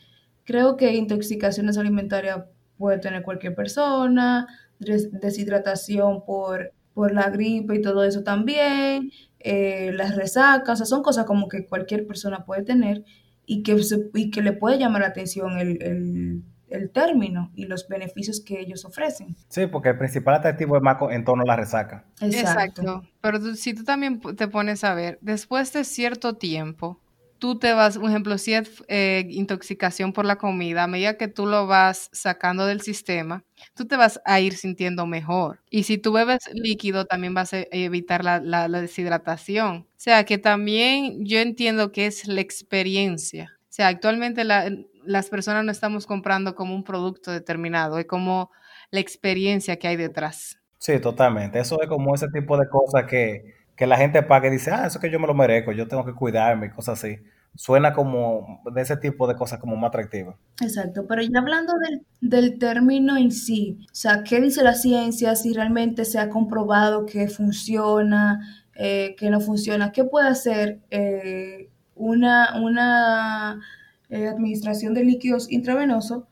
creo 0.44 0.76
que 0.76 0.94
intoxicaciones 0.96 1.78
alimentarias 1.78 2.44
puede 2.78 3.00
tener 3.00 3.24
cualquier 3.24 3.56
persona, 3.56 4.48
deshidratación 4.80 6.26
por, 6.26 6.74
por 6.94 7.14
la 7.14 7.30
gripe 7.30 7.76
y 7.76 7.82
todo 7.82 8.04
eso 8.04 8.24
también, 8.24 9.12
eh, 9.40 9.92
las 9.94 10.16
resacas, 10.16 10.70
o 10.70 10.76
sea, 10.78 10.86
son 10.86 11.04
cosas 11.04 11.26
como 11.26 11.48
que 11.48 11.68
cualquier 11.68 12.08
persona 12.08 12.46
puede 12.46 12.64
tener 12.64 13.04
y 13.46 13.64
que, 13.64 13.80
y 14.16 14.32
que 14.32 14.42
le 14.42 14.54
puede 14.54 14.80
llamar 14.80 15.02
la 15.02 15.10
atención 15.10 15.60
el, 15.60 16.44
término 16.92 17.52
y 17.56 17.68
los 17.68 17.88
beneficios 17.88 18.42
que 18.42 18.60
ellos 18.60 18.84
ofrecen. 18.84 19.36
Sí, 19.48 19.68
porque 19.68 19.90
el 19.90 19.98
principal 19.98 20.36
atractivo 20.36 20.76
es 20.76 20.84
más 20.84 20.98
en 21.10 21.24
torno 21.24 21.44
a 21.44 21.46
la 21.46 21.56
resaca. 21.56 22.04
Exacto. 22.20 23.04
Pero 23.22 23.56
si 23.56 23.74
tú 23.74 23.86
también 23.86 24.20
te 24.20 24.48
pones 24.50 24.84
a 24.84 24.94
ver, 24.94 25.18
después 25.22 25.72
de 25.72 25.86
cierto 25.86 26.34
tiempo, 26.34 27.00
tú 27.40 27.58
te 27.60 27.74
vas, 27.74 27.98
por 27.98 28.10
ejemplo, 28.10 28.38
si 28.38 28.54
es 28.54 28.84
eh, 28.88 29.26
intoxicación 29.30 30.14
por 30.14 30.26
la 30.26 30.38
comida, 30.38 30.84
a 30.84 30.88
medida 30.88 31.18
que 31.18 31.28
tú 31.28 31.46
lo 31.46 31.68
vas 31.68 32.10
sacando 32.12 32.66
del 32.66 32.82
sistema, 32.82 33.44
tú 33.76 33.86
te 33.86 33.98
vas 33.98 34.22
a 34.26 34.40
ir 34.40 34.56
sintiendo 34.56 35.06
mejor. 35.06 35.62
Y 35.70 35.84
si 35.84 35.98
tú 35.98 36.12
bebes 36.12 36.50
líquido, 36.54 37.06
también 37.06 37.34
vas 37.34 37.54
a 37.54 37.66
evitar 37.72 38.24
la, 38.24 38.68
deshidratación. 38.68 39.88
O 39.90 39.98
sea, 39.98 40.24
que 40.26 40.38
también 40.38 41.26
yo 41.26 41.40
entiendo 41.40 41.92
que 41.92 42.06
es 42.08 42.28
la 42.28 42.42
experiencia. 42.42 43.58
O 43.64 43.74
sea, 43.76 43.88
actualmente 43.88 44.44
las 44.46 45.30
personas 45.30 45.66
no 45.66 45.72
estamos 45.72 46.06
comprando 46.06 46.56
como 46.56 46.76
un 46.76 46.84
producto 46.84 47.32
determinado, 47.32 48.00
es 48.00 48.06
como 48.06 48.52
la 48.92 49.00
experiencia 49.00 49.78
que 49.78 49.88
hay 49.88 49.98
detrás. 49.98 50.60
Sí, 50.78 51.00
totalmente. 51.00 51.60
Eso 51.60 51.82
es 51.82 51.88
como 51.90 52.14
ese 52.14 52.28
tipo 52.30 52.58
de 52.58 52.70
cosas 52.70 53.06
que 53.06 53.55
que 53.76 53.88
la 53.88 53.98
gente 53.98 54.24
pague 54.24 54.48
y 54.48 54.52
dice, 54.52 54.72
ah, 54.72 54.88
eso 54.88 55.00
que 55.00 55.12
yo 55.12 55.20
me 55.20 55.28
lo 55.28 55.34
merezco, 55.34 55.72
yo 55.72 55.88
tengo 55.88 56.06
que 56.06 56.14
cuidarme 56.14 56.68
y 56.68 56.70
cosas 56.70 57.04
así. 57.04 57.18
Suena 57.56 57.94
como 57.94 58.62
de 58.74 58.82
ese 58.82 58.98
tipo 58.98 59.28
de 59.28 59.36
cosas 59.36 59.60
como 59.60 59.76
más 59.76 59.90
atractivas. 59.90 60.36
Exacto, 60.62 61.06
pero 61.08 61.22
ya 61.22 61.40
hablando 61.40 61.74
del, 62.22 62.60
término 62.60 63.18
en 63.18 63.32
sí, 63.32 63.78
o 63.92 63.96
sea, 63.96 64.24
¿qué 64.24 64.42
dice 64.42 64.64
la 64.64 64.74
ciencia? 64.74 65.36
Si 65.36 65.54
realmente 65.54 66.04
se 66.04 66.20
ha 66.20 66.30
comprobado 66.30 67.06
que 67.06 67.28
funciona, 67.28 68.42
eh, 68.76 69.16
que 69.18 69.30
no 69.30 69.40
funciona, 69.40 69.92
¿qué 69.92 70.04
puede 70.04 70.28
hacer 70.28 70.82
eh, 70.90 71.70
una, 71.96 72.62
una 72.62 73.62
eh, 74.10 74.28
administración 74.28 74.94
de 74.94 75.06
líquidos 75.06 75.50
intravenosos 75.50 76.24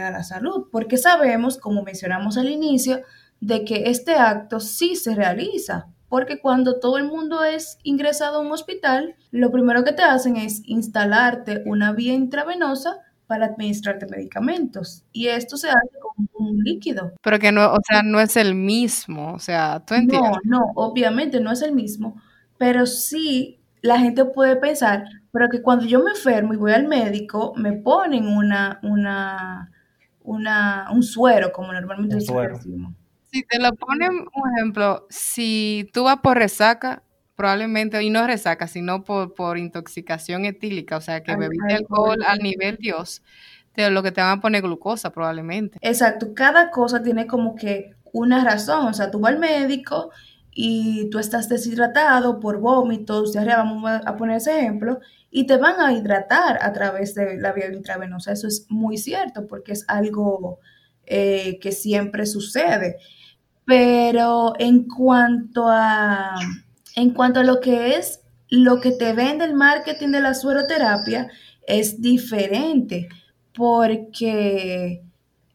a 0.00 0.10
la 0.10 0.22
salud? 0.22 0.68
Porque 0.72 0.96
sabemos, 0.96 1.58
como 1.58 1.82
mencionamos 1.82 2.38
al 2.38 2.48
inicio, 2.48 3.02
de 3.40 3.64
que 3.66 3.90
este 3.90 4.14
acto 4.14 4.60
sí 4.60 4.96
se 4.96 5.14
realiza 5.14 5.88
porque 6.08 6.40
cuando 6.40 6.78
todo 6.80 6.98
el 6.98 7.04
mundo 7.04 7.44
es 7.44 7.78
ingresado 7.82 8.38
a 8.38 8.40
un 8.40 8.52
hospital, 8.52 9.16
lo 9.30 9.50
primero 9.50 9.84
que 9.84 9.92
te 9.92 10.02
hacen 10.02 10.36
es 10.36 10.62
instalarte 10.64 11.62
una 11.66 11.92
vía 11.92 12.14
intravenosa 12.14 12.98
para 13.26 13.46
administrarte 13.46 14.06
medicamentos. 14.06 15.04
Y 15.12 15.28
esto 15.28 15.56
se 15.56 15.68
hace 15.68 15.98
con 16.00 16.28
un 16.34 16.58
líquido. 16.62 17.12
Pero 17.22 17.38
que 17.38 17.52
no, 17.52 17.72
o 17.72 17.78
sea, 17.86 18.02
no 18.02 18.20
es 18.20 18.36
el 18.36 18.54
mismo. 18.54 19.32
O 19.32 19.38
sea, 19.38 19.82
tú 19.84 19.94
entiendes. 19.94 20.30
No, 20.44 20.58
no, 20.58 20.72
obviamente 20.74 21.40
no 21.40 21.50
es 21.50 21.62
el 21.62 21.72
mismo. 21.72 22.20
Pero 22.58 22.86
sí, 22.86 23.58
la 23.82 23.98
gente 23.98 24.24
puede 24.24 24.56
pensar, 24.56 25.04
pero 25.32 25.48
que 25.48 25.62
cuando 25.62 25.84
yo 25.84 26.02
me 26.02 26.10
enfermo 26.10 26.54
y 26.54 26.56
voy 26.56 26.72
al 26.72 26.86
médico, 26.86 27.52
me 27.56 27.72
ponen 27.72 28.26
una, 28.26 28.78
una, 28.82 29.70
una, 30.22 30.86
un 30.92 31.02
suero, 31.02 31.52
como 31.52 31.72
normalmente 31.72 32.20
se 32.20 32.32
decimos. 32.32 32.94
Si 33.34 33.42
te 33.42 33.58
lo 33.58 33.74
ponen, 33.74 34.12
un 34.12 34.56
ejemplo, 34.56 35.08
si 35.10 35.90
tú 35.92 36.04
vas 36.04 36.18
por 36.18 36.38
resaca, 36.38 37.02
probablemente, 37.34 38.00
y 38.00 38.08
no 38.08 38.24
resaca, 38.28 38.68
sino 38.68 39.02
por, 39.02 39.34
por 39.34 39.58
intoxicación 39.58 40.44
etílica, 40.44 40.96
o 40.96 41.00
sea, 41.00 41.24
que 41.24 41.34
bebiste 41.34 41.74
alcohol 41.74 42.22
al 42.24 42.38
nivel 42.38 42.76
Dios, 42.76 43.24
te, 43.72 43.90
lo 43.90 44.04
que 44.04 44.12
te 44.12 44.20
van 44.20 44.38
a 44.38 44.40
poner 44.40 44.62
glucosa 44.62 45.10
probablemente. 45.10 45.78
Exacto, 45.82 46.32
cada 46.32 46.70
cosa 46.70 47.02
tiene 47.02 47.26
como 47.26 47.56
que 47.56 47.96
una 48.12 48.44
razón, 48.44 48.86
o 48.86 48.94
sea, 48.94 49.10
tú 49.10 49.18
vas 49.18 49.32
al 49.32 49.40
médico 49.40 50.12
y 50.52 51.10
tú 51.10 51.18
estás 51.18 51.48
deshidratado 51.48 52.38
por 52.38 52.60
vómitos, 52.60 53.32
diarrea, 53.32 53.56
vamos 53.56 54.00
a 54.06 54.16
poner 54.16 54.36
ese 54.36 54.60
ejemplo, 54.60 55.00
y 55.28 55.48
te 55.48 55.56
van 55.56 55.80
a 55.80 55.92
hidratar 55.92 56.60
a 56.62 56.72
través 56.72 57.16
de 57.16 57.36
la 57.36 57.50
vía 57.50 57.66
intravenosa. 57.72 58.30
Eso 58.30 58.46
es 58.46 58.66
muy 58.68 58.96
cierto 58.96 59.48
porque 59.48 59.72
es 59.72 59.84
algo 59.88 60.60
eh, 61.06 61.58
que 61.60 61.72
siempre 61.72 62.24
sucede. 62.24 62.98
Pero 63.64 64.52
en 64.58 64.86
cuanto 64.88 65.66
a, 65.68 66.34
en 66.96 67.10
cuanto 67.14 67.40
a 67.40 67.44
lo 67.44 67.60
que 67.60 67.96
es 67.96 68.20
lo 68.50 68.80
que 68.80 68.92
te 68.92 69.12
vende 69.12 69.44
el 69.44 69.54
marketing 69.54 70.08
de 70.08 70.20
la 70.20 70.34
sueroterapia, 70.34 71.30
es 71.66 72.00
diferente 72.00 73.08
porque 73.54 75.02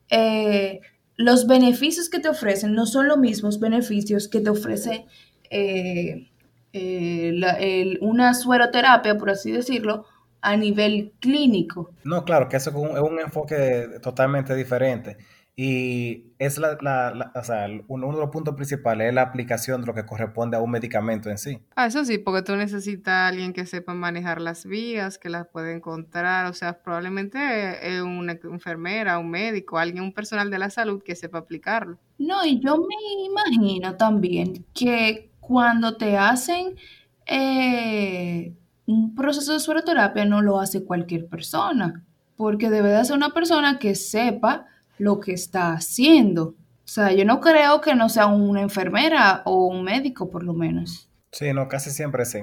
eh, 0.10 0.82
los 1.16 1.48
beneficios 1.48 2.10
que 2.10 2.20
te 2.20 2.30
ofrecen 2.30 2.74
no 2.74 2.86
son 2.86 3.08
los 3.08 3.18
mismos 3.18 3.60
beneficios 3.60 4.28
que 4.28 4.40
te 4.40 4.50
ofrece 4.50 5.06
eh, 5.50 6.30
eh, 6.74 7.98
una 8.02 8.34
sueroterapia, 8.34 9.18
por 9.18 9.30
así 9.30 9.52
decirlo, 9.52 10.06
a 10.42 10.56
nivel 10.56 11.12
clínico. 11.20 11.92
No, 12.04 12.24
claro, 12.24 12.48
que 12.48 12.58
eso 12.58 12.70
es 12.70 13.02
un 13.02 13.20
enfoque 13.20 14.00
totalmente 14.02 14.56
diferente. 14.56 15.18
Y 15.62 16.32
es 16.40 16.58
la, 16.58 16.78
la, 16.80 17.34
o 17.36 17.44
sea, 17.44 17.68
uno, 17.90 18.14
de 18.14 18.18
los 18.18 18.30
puntos 18.30 18.56
principales 18.56 19.10
es 19.10 19.14
la 19.14 19.24
aplicación 19.24 19.82
de 19.82 19.88
lo 19.88 19.94
que 19.94 20.06
corresponde 20.06 20.56
a 20.56 20.62
un 20.62 20.72
medicamento 20.72 21.30
en 21.30 21.38
sí. 21.38 21.60
Ah, 21.76 21.88
eso 21.88 22.06
sí, 22.06 22.18
porque 22.18 22.44
tú 22.44 22.56
necesitas 22.56 23.12
a 23.12 23.28
alguien 23.28 23.52
que 23.52 23.66
sepa 23.66 23.94
manejar 23.94 24.40
las 24.40 24.66
vías, 24.66 25.18
que 25.18 25.28
las 25.28 25.48
puede 25.50 25.76
encontrar, 25.76 26.46
o 26.46 26.54
sea, 26.54 26.82
probablemente 26.82 27.38
es 27.86 28.02
una 28.02 28.40
enfermera, 28.42 29.20
un 29.20 29.32
médico, 29.32 29.78
alguien, 29.78 30.06
un 30.06 30.14
personal 30.14 30.50
de 30.50 30.60
la 30.60 30.70
salud 30.70 31.04
que 31.04 31.18
sepa 31.18 31.40
aplicarlo. 31.40 32.00
No, 32.18 32.46
y 32.46 32.62
yo 32.62 32.78
me 32.78 33.26
imagino 33.26 33.98
también 33.98 34.66
que 34.74 35.30
cuando 35.42 35.98
te 35.98 36.18
hacen 36.18 36.78
eh, 37.26 38.56
un 38.86 39.14
proceso 39.14 39.52
de 39.52 39.60
sueroterapia 39.60 40.24
no 40.24 40.42
lo 40.42 40.62
hace 40.62 40.86
cualquier 40.86 41.28
persona, 41.28 42.06
porque 42.38 42.70
debe 42.70 42.92
de 42.92 43.04
ser 43.04 43.18
una 43.18 43.32
persona 43.32 43.78
que 43.78 43.94
sepa 43.96 44.66
lo 45.00 45.20
que 45.20 45.34
está 45.34 45.74
haciendo. 45.74 46.56
O 46.86 46.92
sea, 46.92 47.12
yo 47.12 47.26
no 47.26 47.40
creo 47.42 47.82
que 47.82 47.96
no 47.96 48.10
sea 48.10 48.28
una 48.28 48.62
enfermera 48.62 49.42
o 49.46 49.66
un 49.66 49.84
médico, 49.84 50.30
por 50.30 50.44
lo 50.44 50.54
menos. 50.54 51.10
Sí, 51.32 51.54
no, 51.54 51.68
casi 51.68 51.92
siempre 51.92 52.26
sí. 52.26 52.40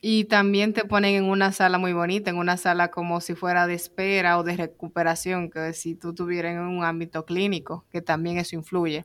Y 0.00 0.24
también 0.24 0.72
te 0.72 0.84
ponen 0.84 1.14
en 1.14 1.24
una 1.24 1.52
sala 1.52 1.76
muy 1.76 1.92
bonita, 1.92 2.30
en 2.30 2.36
una 2.36 2.56
sala 2.56 2.90
como 2.90 3.20
si 3.20 3.34
fuera 3.34 3.66
de 3.66 3.74
espera 3.74 4.38
o 4.38 4.42
de 4.42 4.56
recuperación, 4.56 5.50
que 5.50 5.74
si 5.74 5.94
tú 5.94 6.14
tuvieras 6.14 6.54
en 6.54 6.60
un 6.60 6.84
ámbito 6.84 7.26
clínico, 7.26 7.84
que 7.90 8.00
también 8.00 8.38
eso 8.38 8.56
influye. 8.56 9.04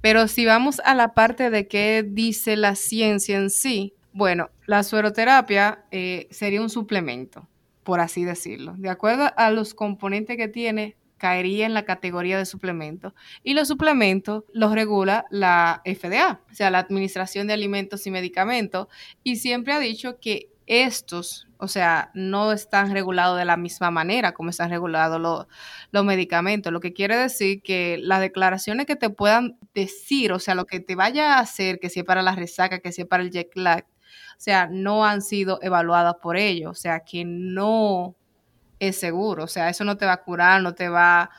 Pero 0.00 0.26
si 0.26 0.46
vamos 0.46 0.80
a 0.84 0.94
la 0.94 1.14
parte 1.14 1.48
de 1.48 1.68
qué 1.68 2.04
dice 2.06 2.56
la 2.56 2.74
ciencia 2.74 3.38
en 3.38 3.50
sí, 3.50 3.94
bueno, 4.12 4.50
la 4.66 4.82
sueroterapia 4.82 5.84
eh, 5.92 6.26
sería 6.30 6.60
un 6.60 6.70
suplemento, 6.70 7.48
por 7.84 8.00
así 8.00 8.24
decirlo. 8.24 8.74
De 8.76 8.88
acuerdo 8.88 9.30
a 9.36 9.50
los 9.50 9.74
componentes 9.74 10.36
que 10.36 10.48
tiene, 10.48 10.96
caería 11.16 11.66
en 11.66 11.74
la 11.74 11.84
categoría 11.84 12.38
de 12.38 12.46
suplementos. 12.46 13.12
Y 13.42 13.54
los 13.54 13.68
suplementos 13.68 14.44
los 14.52 14.72
regula 14.72 15.24
la 15.30 15.82
FDA, 15.84 16.40
o 16.50 16.54
sea, 16.54 16.70
la 16.70 16.78
Administración 16.78 17.46
de 17.46 17.54
Alimentos 17.54 18.06
y 18.06 18.10
Medicamentos, 18.10 18.88
y 19.22 19.36
siempre 19.36 19.72
ha 19.72 19.78
dicho 19.78 20.18
que 20.20 20.50
estos, 20.66 21.46
o 21.58 21.68
sea, 21.68 22.10
no 22.14 22.52
están 22.52 22.92
regulados 22.92 23.38
de 23.38 23.44
la 23.44 23.56
misma 23.56 23.90
manera 23.90 24.32
como 24.32 24.50
están 24.50 24.70
regulados 24.70 25.20
los, 25.92 26.04
medicamentos. 26.04 26.72
Lo 26.72 26.80
que 26.80 26.92
quiere 26.92 27.16
decir 27.16 27.62
que 27.62 27.98
las 28.00 28.20
declaraciones 28.20 28.86
que 28.86 28.96
te 28.96 29.10
puedan 29.10 29.58
decir, 29.74 30.32
o 30.32 30.38
sea, 30.38 30.54
lo 30.54 30.66
que 30.66 30.80
te 30.80 30.94
vaya 30.94 31.34
a 31.34 31.40
hacer, 31.40 31.78
que 31.80 31.90
sea 31.90 32.04
para 32.04 32.22
la 32.22 32.34
resaca, 32.34 32.80
que 32.80 32.92
sea 32.92 33.06
para 33.06 33.22
el 33.22 33.30
jet 33.30 33.50
lag, 33.54 33.84
o 34.36 34.40
sea, 34.40 34.68
no 34.70 35.04
han 35.04 35.22
sido 35.22 35.58
evaluadas 35.62 36.16
por 36.22 36.36
ellos, 36.36 36.70
o 36.70 36.80
sea, 36.80 37.00
que 37.00 37.24
no 37.24 38.16
es 38.88 38.98
seguro. 38.98 39.44
O 39.44 39.48
sea, 39.48 39.68
eso 39.68 39.84
no 39.84 39.96
te 39.96 40.06
va 40.06 40.12
a 40.12 40.22
curar, 40.22 40.62
no 40.62 40.74
te 40.74 40.88
va, 40.88 41.30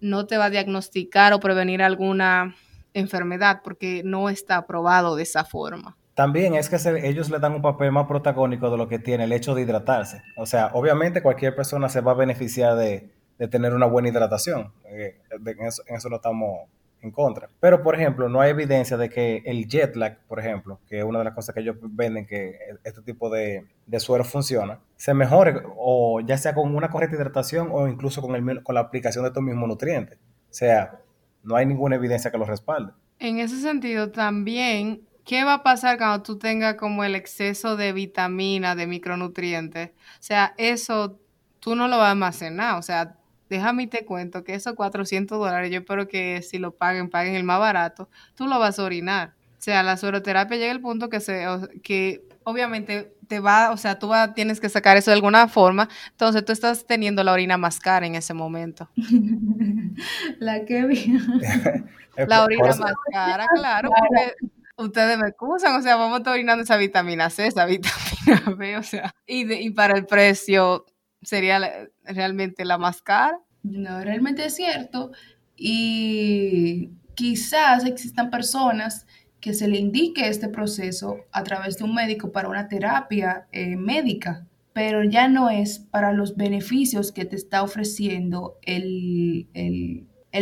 no 0.00 0.26
te 0.26 0.36
va 0.36 0.46
a 0.46 0.50
diagnosticar 0.50 1.32
o 1.32 1.40
prevenir 1.40 1.82
alguna 1.82 2.54
enfermedad 2.94 3.60
porque 3.62 4.02
no 4.04 4.28
está 4.28 4.56
aprobado 4.56 5.16
de 5.16 5.22
esa 5.22 5.44
forma. 5.44 5.96
También 6.14 6.54
es 6.54 6.70
que 6.70 6.78
ellos 7.06 7.28
le 7.28 7.38
dan 7.38 7.52
un 7.52 7.60
papel 7.60 7.92
más 7.92 8.06
protagónico 8.06 8.70
de 8.70 8.78
lo 8.78 8.88
que 8.88 8.98
tiene 8.98 9.24
el 9.24 9.32
hecho 9.32 9.54
de 9.54 9.62
hidratarse. 9.62 10.22
O 10.38 10.46
sea, 10.46 10.70
obviamente 10.72 11.22
cualquier 11.22 11.54
persona 11.54 11.90
se 11.90 12.00
va 12.00 12.12
a 12.12 12.14
beneficiar 12.14 12.74
de, 12.76 13.10
tener 13.50 13.74
una 13.74 13.84
buena 13.84 14.08
hidratación. 14.08 14.72
Eh, 14.86 15.20
en, 15.30 15.66
eso, 15.66 15.82
en, 15.86 15.96
eso, 15.96 16.08
no 16.08 16.16
estamos 16.16 16.70
en 17.06 17.12
contra. 17.12 17.48
Pero, 17.60 17.82
por 17.82 17.94
ejemplo, 17.94 18.28
no 18.28 18.40
hay 18.40 18.50
evidencia 18.50 18.96
de 18.96 19.08
que 19.08 19.42
el 19.46 19.66
jet 19.66 19.96
lag, 19.96 20.18
por 20.26 20.38
ejemplo, 20.38 20.80
que 20.88 20.98
es 20.98 21.04
una 21.04 21.18
de 21.20 21.24
las 21.24 21.34
cosas 21.34 21.54
que 21.54 21.60
ellos 21.60 21.76
venden, 21.80 22.26
que 22.26 22.58
este 22.84 23.02
tipo 23.02 23.30
de, 23.30 23.66
suero 23.98 24.24
funciona, 24.24 24.80
se 24.96 25.14
mejore 25.14 25.62
o 25.76 26.20
ya 26.20 26.36
sea 26.36 26.54
con 26.54 26.74
una 26.74 26.90
correcta 26.90 27.16
hidratación 27.16 27.68
o 27.72 27.88
incluso 27.88 28.20
con, 28.20 28.34
el, 28.34 28.62
con 28.62 28.74
la 28.74 28.82
aplicación 28.82 29.24
de 29.24 29.28
estos 29.28 29.42
mismos 29.42 29.68
nutrientes. 29.68 30.18
O 30.50 30.54
sea, 30.54 31.00
no 31.42 31.56
hay 31.56 31.64
ninguna 31.64 31.96
evidencia 31.96 32.30
que 32.30 32.38
lo 32.38 32.44
respalde. 32.44 32.92
En 33.18 33.38
ese 33.38 33.58
sentido, 33.60 34.10
también, 34.10 35.02
¿qué 35.24 35.44
va 35.44 35.54
a 35.54 35.62
pasar 35.62 35.96
cuando 35.96 36.22
tú 36.22 36.38
tengas 36.38 36.74
como 36.74 37.04
el 37.04 37.14
exceso 37.14 37.76
de 37.76 37.92
vitamina, 37.92 38.74
de 38.74 38.86
micronutrientes? 38.86 39.90
O 39.90 40.22
sea, 40.22 40.54
eso 40.58 41.18
tú 41.60 41.74
no 41.74 41.88
lo 41.88 41.98
vas 41.98 42.08
a 42.08 42.10
almacenar. 42.10 42.78
O 42.78 42.82
sea, 42.82 43.16
déjame 43.48 43.84
y 43.84 43.86
te 43.86 44.04
cuento 44.04 44.44
que 44.44 44.54
esos 44.54 44.74
400 44.74 45.38
dólares, 45.38 45.70
yo 45.70 45.78
espero 45.78 46.08
que 46.08 46.42
si 46.42 46.58
lo 46.58 46.72
paguen, 46.72 47.10
paguen 47.10 47.34
el 47.34 47.44
más 47.44 47.60
barato, 47.60 48.08
tú 48.34 48.46
lo 48.46 48.58
vas 48.58 48.78
a 48.78 48.84
orinar. 48.84 49.34
O 49.58 49.62
sea, 49.66 49.82
la 49.82 49.96
sueroterapia 49.96 50.56
llega 50.56 50.72
al 50.72 50.80
punto 50.80 51.08
que, 51.08 51.20
se, 51.20 51.44
que 51.82 52.22
obviamente 52.44 53.16
te 53.26 53.40
va, 53.40 53.72
o 53.72 53.76
sea, 53.76 53.98
tú 53.98 54.10
tienes 54.34 54.60
que 54.60 54.68
sacar 54.68 54.96
eso 54.96 55.10
de 55.10 55.16
alguna 55.16 55.48
forma, 55.48 55.88
entonces 56.10 56.44
tú 56.44 56.52
estás 56.52 56.86
teniendo 56.86 57.24
la 57.24 57.32
orina 57.32 57.56
más 57.56 57.80
cara 57.80 58.06
en 58.06 58.14
ese 58.14 58.34
momento. 58.34 58.88
la 60.38 60.64
que 60.64 60.86
vi. 60.86 61.18
la 62.16 62.44
orina 62.44 62.68
más 62.78 62.94
cara, 63.10 63.46
claro, 63.54 63.90
porque 63.90 64.34
ustedes 64.76 65.18
me 65.18 65.28
excusan, 65.28 65.74
o 65.74 65.82
sea, 65.82 65.96
vamos 65.96 66.14
a 66.14 66.18
estar 66.18 66.34
orinando 66.34 66.62
esa 66.62 66.76
vitamina 66.76 67.30
C, 67.30 67.46
esa 67.46 67.66
vitamina 67.66 68.54
B, 68.56 68.76
o 68.76 68.82
sea, 68.82 69.12
y, 69.26 69.52
y 69.52 69.70
para 69.70 69.96
el 69.96 70.06
precio 70.06 70.84
sería 71.26 71.88
realmente 72.04 72.64
la 72.64 72.78
más 72.78 73.02
cara. 73.02 73.40
No, 73.64 74.00
realmente 74.00 74.46
es 74.46 74.54
cierto. 74.54 75.10
Y 75.56 76.92
quizás 77.16 77.84
existan 77.84 78.30
personas 78.30 79.06
que 79.40 79.52
se 79.52 79.66
le 79.66 79.78
indique 79.78 80.28
este 80.28 80.48
proceso 80.48 81.16
a 81.32 81.42
través 81.42 81.78
de 81.78 81.84
un 81.84 81.94
médico 81.94 82.30
para 82.30 82.48
una 82.48 82.68
terapia 82.68 83.48
eh, 83.50 83.74
médica, 83.76 84.46
pero 84.72 85.02
ya 85.02 85.26
no 85.26 85.50
es 85.50 85.80
para 85.80 86.12
los 86.12 86.36
beneficios 86.36 87.10
que 87.10 87.24
te 87.24 87.34
está 87.34 87.64
ofreciendo 87.64 88.58
el, 88.62 89.48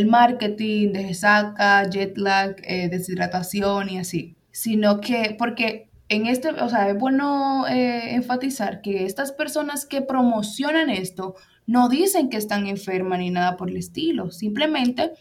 marketing 0.07 0.93
de 0.93 1.03
resaca, 1.07 1.89
jet 1.89 2.19
lag, 2.19 2.57
eh, 2.63 2.91
deshidratación 2.91 3.89
y 3.89 3.99
así, 3.99 4.37
sino 4.51 5.01
que 5.01 5.35
porque 5.39 5.89
en 6.15 6.27
este, 6.27 6.51
o 6.51 6.69
sea, 6.69 6.89
es 6.89 6.99
bueno 6.99 7.67
eh, 7.67 8.15
enfatizar 8.15 8.81
que 8.81 9.05
estas 9.05 9.33
personas 9.33 9.87
que 9.87 10.03
promocionan 10.03 10.91
esto 10.91 11.35
no 11.67 11.89
dicen 11.89 12.29
que 12.29 12.37
están 12.37 12.67
enfermas 12.67 13.19
ni 13.19 13.31
nada 13.31 13.57
por 13.57 13.71
el 13.71 13.77
estilo, 13.77 14.31
simplemente 14.31 15.13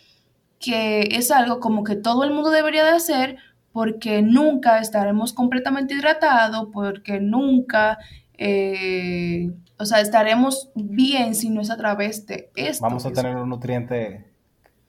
que 0.59 1.09
es 1.11 1.31
algo 1.31 1.59
como 1.59 1.83
que 1.83 1.95
todo 1.95 2.23
el 2.23 2.31
mundo 2.31 2.49
debería 2.49 2.85
de 2.85 2.91
hacer 2.91 3.37
porque 3.71 4.21
nunca 4.21 4.79
estaremos 4.79 5.33
completamente 5.33 5.95
hidratados, 5.95 6.69
porque 6.71 7.19
nunca, 7.19 7.97
eh, 8.37 9.51
o 9.77 9.85
sea, 9.85 9.99
estaremos 9.99 10.69
bien 10.75 11.33
si 11.33 11.49
no 11.49 11.59
es 11.59 11.71
a 11.71 11.77
través 11.77 12.25
de 12.27 12.51
esto. 12.55 12.83
Vamos 12.83 13.05
a 13.05 13.11
tener 13.11 13.35
un 13.35 13.49
nutriente. 13.49 14.31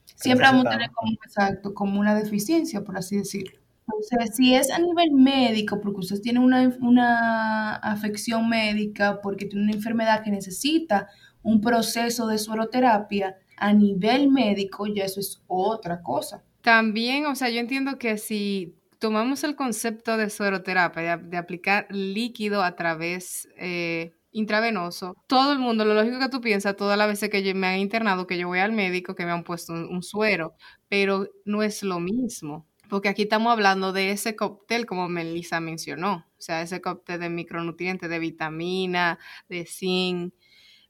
Siempre 0.05 0.47
vamos 0.47 0.67
a 0.67 0.71
tener 0.71 0.91
como, 0.91 1.13
exacto, 1.25 1.75
como 1.75 1.99
una 1.99 2.15
deficiencia, 2.15 2.83
por 2.83 2.99
así 2.99 3.17
decirlo. 3.17 3.64
Sea, 4.01 4.27
si 4.27 4.55
es 4.55 4.71
a 4.71 4.79
nivel 4.79 5.13
médico, 5.13 5.81
porque 5.81 6.01
usted 6.01 6.21
tiene 6.21 6.41
una, 6.41 6.77
una 6.81 7.77
afección 7.77 8.49
médica, 8.49 9.21
porque 9.23 9.47
tiene 9.47 9.65
una 9.65 9.73
enfermedad 9.73 10.23
que 10.23 10.31
necesita 10.31 11.09
un 11.43 11.61
proceso 11.61 12.27
de 12.27 12.39
sueroterapia, 12.39 13.37
a 13.57 13.73
nivel 13.73 14.31
médico 14.31 14.87
ya 14.87 15.05
eso 15.05 15.21
es 15.21 15.43
otra 15.47 16.03
cosa. 16.03 16.43
También, 16.63 17.27
o 17.27 17.35
sea, 17.35 17.51
yo 17.51 17.61
entiendo 17.61 17.99
que 17.99 18.19
si 18.19 18.75
tomamos 18.99 19.45
el 19.45 19.55
concepto 19.55 20.17
de 20.17 20.31
sueroterapia, 20.31 21.19
de, 21.19 21.37
aplicar 21.37 21.87
líquido 21.91 22.63
a 22.63 22.75
través 22.75 23.49
eh, 23.59 24.15
intravenoso, 24.33 25.15
todo 25.27 25.53
el 25.53 25.59
mundo, 25.59 25.85
lo 25.85 25.95
lógico 25.95 26.19
que 26.19 26.31
tú 26.31 26.41
piensas, 26.41 26.77
todas 26.77 26.97
las 26.97 27.09
veces 27.09 27.29
que 27.29 27.43
yo 27.43 27.55
me 27.55 27.67
han 27.67 27.79
internado, 27.79 28.27
que 28.27 28.39
yo 28.39 28.49
voy 28.49 28.61
al 28.61 28.73
médico, 28.73 29.15
que 29.15 29.27
me 29.27 29.33
han 29.33 29.45
puesto 29.45 29.75
un, 29.75 30.03
suero, 30.03 30.55
pero 30.89 31.29
no 31.45 31.63
es 31.63 31.83
lo 31.83 32.01
mismo. 32.01 32.67
Porque 32.89 33.09
aquí 33.09 33.23
estamos 33.23 33.53
hablando 33.53 33.93
de 33.93 34.11
ese 34.11 34.37
cóctel, 34.37 34.87
como 34.87 35.09
Melissa 35.09 35.61
mencionó, 35.61 36.27
o 36.39 36.43
sea, 36.43 36.63
ese 36.63 36.81
cóctel 36.81 37.21
de 37.21 37.29
micronutrientes, 37.31 38.09
de 38.09 38.19
vitamina, 38.19 39.19
de 39.49 39.67
zinc. 39.67 40.35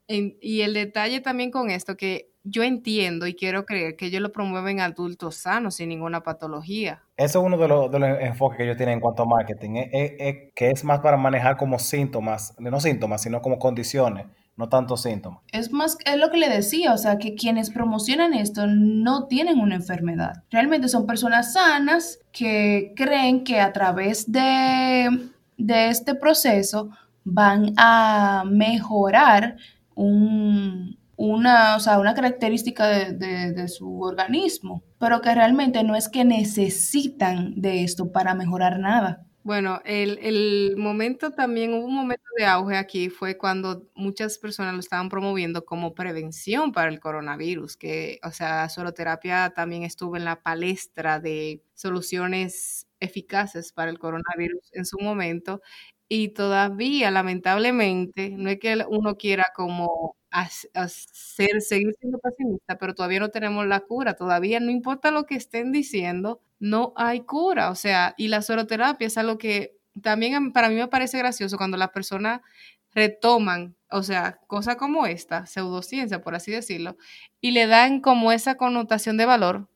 y 0.06 0.60
el 0.60 0.74
detalle 0.74 1.20
también 1.20 1.50
con 1.50 1.70
esto, 1.70 1.96
que 1.96 2.34
yo 2.44 2.62
entiendo 2.62 3.26
y 3.26 3.34
quiero 3.34 3.64
creer 3.64 3.96
que 3.96 4.06
ellos 4.06 4.20
lo 4.20 4.30
promueven 4.30 4.80
adultos 4.80 5.36
sanos 5.36 5.76
sin 5.76 5.88
ninguna 5.88 6.22
patología. 6.22 7.02
Eso 7.16 7.40
es 7.40 7.44
uno 7.46 7.56
de 7.56 7.68
los, 7.68 8.20
enfoques 8.20 8.58
que 8.58 8.64
ellos 8.64 8.76
tienen 8.76 8.94
en 8.94 9.00
cuanto 9.00 9.22
a 9.22 9.26
marketing, 9.26 9.72
que 10.54 10.70
es 10.70 10.84
más 10.84 11.00
para 11.00 11.16
manejar 11.16 11.56
como 11.56 11.78
síntomas, 11.78 12.54
no 12.58 12.80
síntomas, 12.80 13.22
sino 13.22 13.40
como 13.40 13.58
condiciones, 13.58 14.26
no 14.56 14.68
tanto 14.68 14.96
síntomas. 14.96 15.40
Es 15.52 15.72
más, 15.72 15.98
es 16.04 16.16
lo 16.16 16.30
que 16.30 16.38
le 16.38 16.48
decía, 16.48 16.92
o 16.92 16.98
sea, 16.98 17.18
que 17.18 17.34
quienes 17.34 17.70
promocionan 17.70 18.34
esto 18.34 18.66
no 18.66 19.26
tienen 19.26 19.58
una 19.58 19.74
enfermedad. 19.74 20.44
Realmente 20.50 20.88
son 20.88 21.06
personas 21.06 21.52
sanas 21.54 22.20
que 22.32 22.92
creen 22.96 23.44
que 23.44 23.60
a 23.60 23.72
través 23.72 24.30
de, 24.30 25.30
de 25.56 25.88
este 25.88 26.14
proceso 26.14 26.90
van 27.24 27.72
a 27.76 28.44
mejorar 28.46 29.56
un, 29.94 30.98
una, 31.16 31.76
o 31.76 31.80
sea, 31.80 31.98
una 31.98 32.14
característica 32.14 32.86
de, 32.86 33.68
su 33.68 34.00
organismo, 34.00 34.82
pero 34.98 35.20
que 35.20 35.34
realmente 35.34 35.82
no 35.82 35.94
es 35.94 36.08
que 36.08 36.24
necesitan 36.24 37.60
de 37.60 37.84
esto 37.84 38.12
para 38.12 38.34
mejorar 38.34 38.78
nada. 38.78 39.24
Bueno, 39.44 39.82
el, 39.84 40.18
el, 40.22 40.74
momento 40.78 41.32
también, 41.32 41.74
hubo 41.74 41.84
un 41.84 41.94
momento 41.94 42.24
de 42.38 42.46
auge 42.46 42.78
aquí, 42.78 43.10
fue 43.10 43.36
cuando 43.36 43.86
muchas 43.94 44.38
personas 44.38 44.72
lo 44.72 44.80
estaban 44.80 45.10
promoviendo 45.10 45.66
como 45.66 45.94
prevención 45.94 46.72
para 46.72 46.88
el 46.88 46.98
coronavirus, 46.98 47.76
que, 47.76 48.20
o 48.22 48.30
sea, 48.30 48.62
la 48.62 48.68
soloterapia 48.70 49.52
también 49.54 49.82
estuvo 49.82 50.16
en 50.16 50.24
la 50.24 50.40
palestra 50.42 51.20
de 51.20 51.62
soluciones 51.74 52.86
eficaces 53.00 53.70
para 53.72 53.90
el 53.90 53.98
coronavirus 53.98 54.62
en 54.72 54.86
su 54.86 54.98
momento. 54.98 55.60
Y 56.08 56.28
todavía, 56.30 57.10
lamentablemente, 57.10 58.30
no 58.38 58.48
es 58.48 58.58
que 58.58 58.82
uno 58.88 59.16
quiera 59.16 59.44
como 59.54 60.16
hacer, 60.34 61.62
seguir 61.62 61.94
siendo 61.98 62.18
pesimista, 62.18 62.76
pero 62.76 62.94
todavía 62.94 63.20
no 63.20 63.28
tenemos 63.28 63.66
la 63.66 63.80
cura, 63.80 64.14
todavía 64.14 64.58
no 64.58 64.70
importa 64.70 65.12
lo 65.12 65.26
que 65.26 65.36
estén 65.36 65.70
diciendo, 65.70 66.40
no 66.58 66.92
hay 66.96 67.20
cura, 67.20 67.70
o 67.70 67.76
sea, 67.76 68.14
y 68.16 68.28
la 68.28 68.42
soroterapia 68.42 69.06
es 69.06 69.16
algo 69.16 69.38
que 69.38 69.76
también 70.02 70.52
para 70.52 70.68
mí 70.68 70.74
me 70.74 70.88
parece 70.88 71.18
gracioso 71.18 71.56
cuando 71.56 71.76
las 71.76 71.90
personas 71.90 72.40
retoman, 72.92 73.76
o 73.90 74.02
sea, 74.02 74.40
cosas 74.48 74.74
como 74.74 75.06
esta, 75.06 75.46
pseudociencia, 75.46 76.20
por 76.20 76.34
así 76.34 76.50
decirlo, 76.50 76.96
y 77.40 77.52
le 77.52 77.68
dan 77.68 78.00
como 78.00 78.32
esa 78.32 78.56
connotación 78.56 79.16
de 79.16 79.26
valor. 79.26 79.68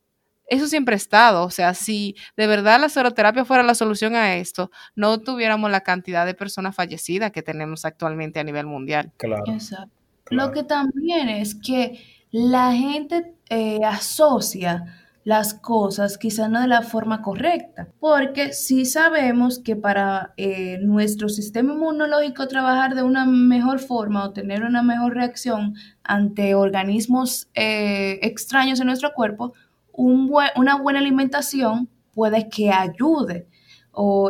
Eso 0.49 0.66
siempre 0.66 0.94
ha 0.94 0.97
estado, 0.97 1.44
o 1.44 1.51
sea, 1.51 1.75
si 1.75 2.16
de 2.37 2.47
verdad 2.49 2.81
la 2.81 2.88
soroterapia 2.88 3.44
fuera 3.44 3.62
la 3.62 3.75
solución 3.75 4.16
a 4.16 4.37
esto, 4.37 4.71
no 4.97 5.21
tuviéramos 5.21 5.71
la 5.71 5.83
cantidad 5.83 6.27
de 6.27 6.35
personas 6.35 6.75
fallecidas 6.75 7.31
que 7.31 7.42
tenemos 7.42 7.85
actualmente 7.85 8.40
a 8.40 8.44
nivel 8.44 8.66
mundial. 8.66 9.12
Claro. 9.18 9.44
Exacto. 9.53 9.97
Lo 10.30 10.52
que 10.52 10.62
también 10.62 11.28
es 11.28 11.54
que 11.54 12.00
la 12.30 12.72
gente 12.72 13.34
eh, 13.48 13.80
asocia 13.84 14.84
las 15.24 15.52
cosas 15.52 16.16
quizá 16.16 16.48
no 16.48 16.60
de 16.60 16.68
la 16.68 16.80
forma 16.80 17.20
correcta, 17.20 17.88
porque 18.00 18.54
sí 18.54 18.86
sabemos 18.86 19.58
que 19.58 19.76
para 19.76 20.32
eh, 20.38 20.78
nuestro 20.80 21.28
sistema 21.28 21.74
inmunológico 21.74 22.48
trabajar 22.48 22.94
de 22.94 23.02
una 23.02 23.26
mejor 23.26 23.78
forma 23.78 24.24
o 24.24 24.32
tener 24.32 24.62
una 24.62 24.82
mejor 24.82 25.14
reacción 25.14 25.74
ante 26.02 26.54
organismos 26.54 27.50
eh, 27.54 28.18
extraños 28.22 28.80
en 28.80 28.86
nuestro 28.86 29.12
cuerpo, 29.12 29.52
una 29.92 30.76
buena 30.80 31.00
alimentación 31.00 31.90
puede 32.14 32.48
que 32.48 32.70
ayude 32.70 33.48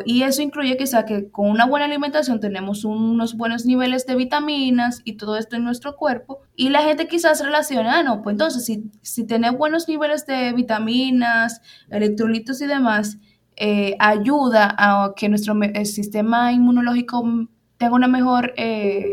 y 0.06 0.22
eso 0.22 0.40
incluye 0.40 0.76
quizá 0.78 1.04
que 1.04 1.30
con 1.30 1.50
una 1.50 1.66
buena 1.66 1.84
alimentación 1.84 2.40
tenemos 2.40 2.84
unos 2.84 3.36
buenos 3.36 3.66
niveles 3.66 4.06
de 4.06 4.16
vitaminas 4.16 5.02
y 5.04 5.14
todo 5.18 5.36
esto 5.36 5.56
en 5.56 5.64
nuestro 5.64 5.96
cuerpo. 5.96 6.40
Y 6.56 6.70
la 6.70 6.82
gente 6.82 7.06
quizás 7.06 7.44
relaciona, 7.44 7.98
ah, 7.98 8.02
no, 8.02 8.22
pues 8.22 8.34
entonces 8.34 8.64
si, 8.64 8.90
si 9.02 9.26
tenemos 9.26 9.58
buenos 9.58 9.86
niveles 9.86 10.24
de 10.26 10.52
vitaminas, 10.54 11.60
electrolitos 11.90 12.62
y 12.62 12.66
demás, 12.66 13.18
eh, 13.56 13.96
ayuda 13.98 14.74
a 14.78 15.12
que 15.16 15.28
nuestro 15.28 15.54
sistema 15.84 16.52
inmunológico 16.52 17.24
tenga 17.76 17.94
una 17.94 18.08
mejor 18.08 18.54
eh, 18.56 19.12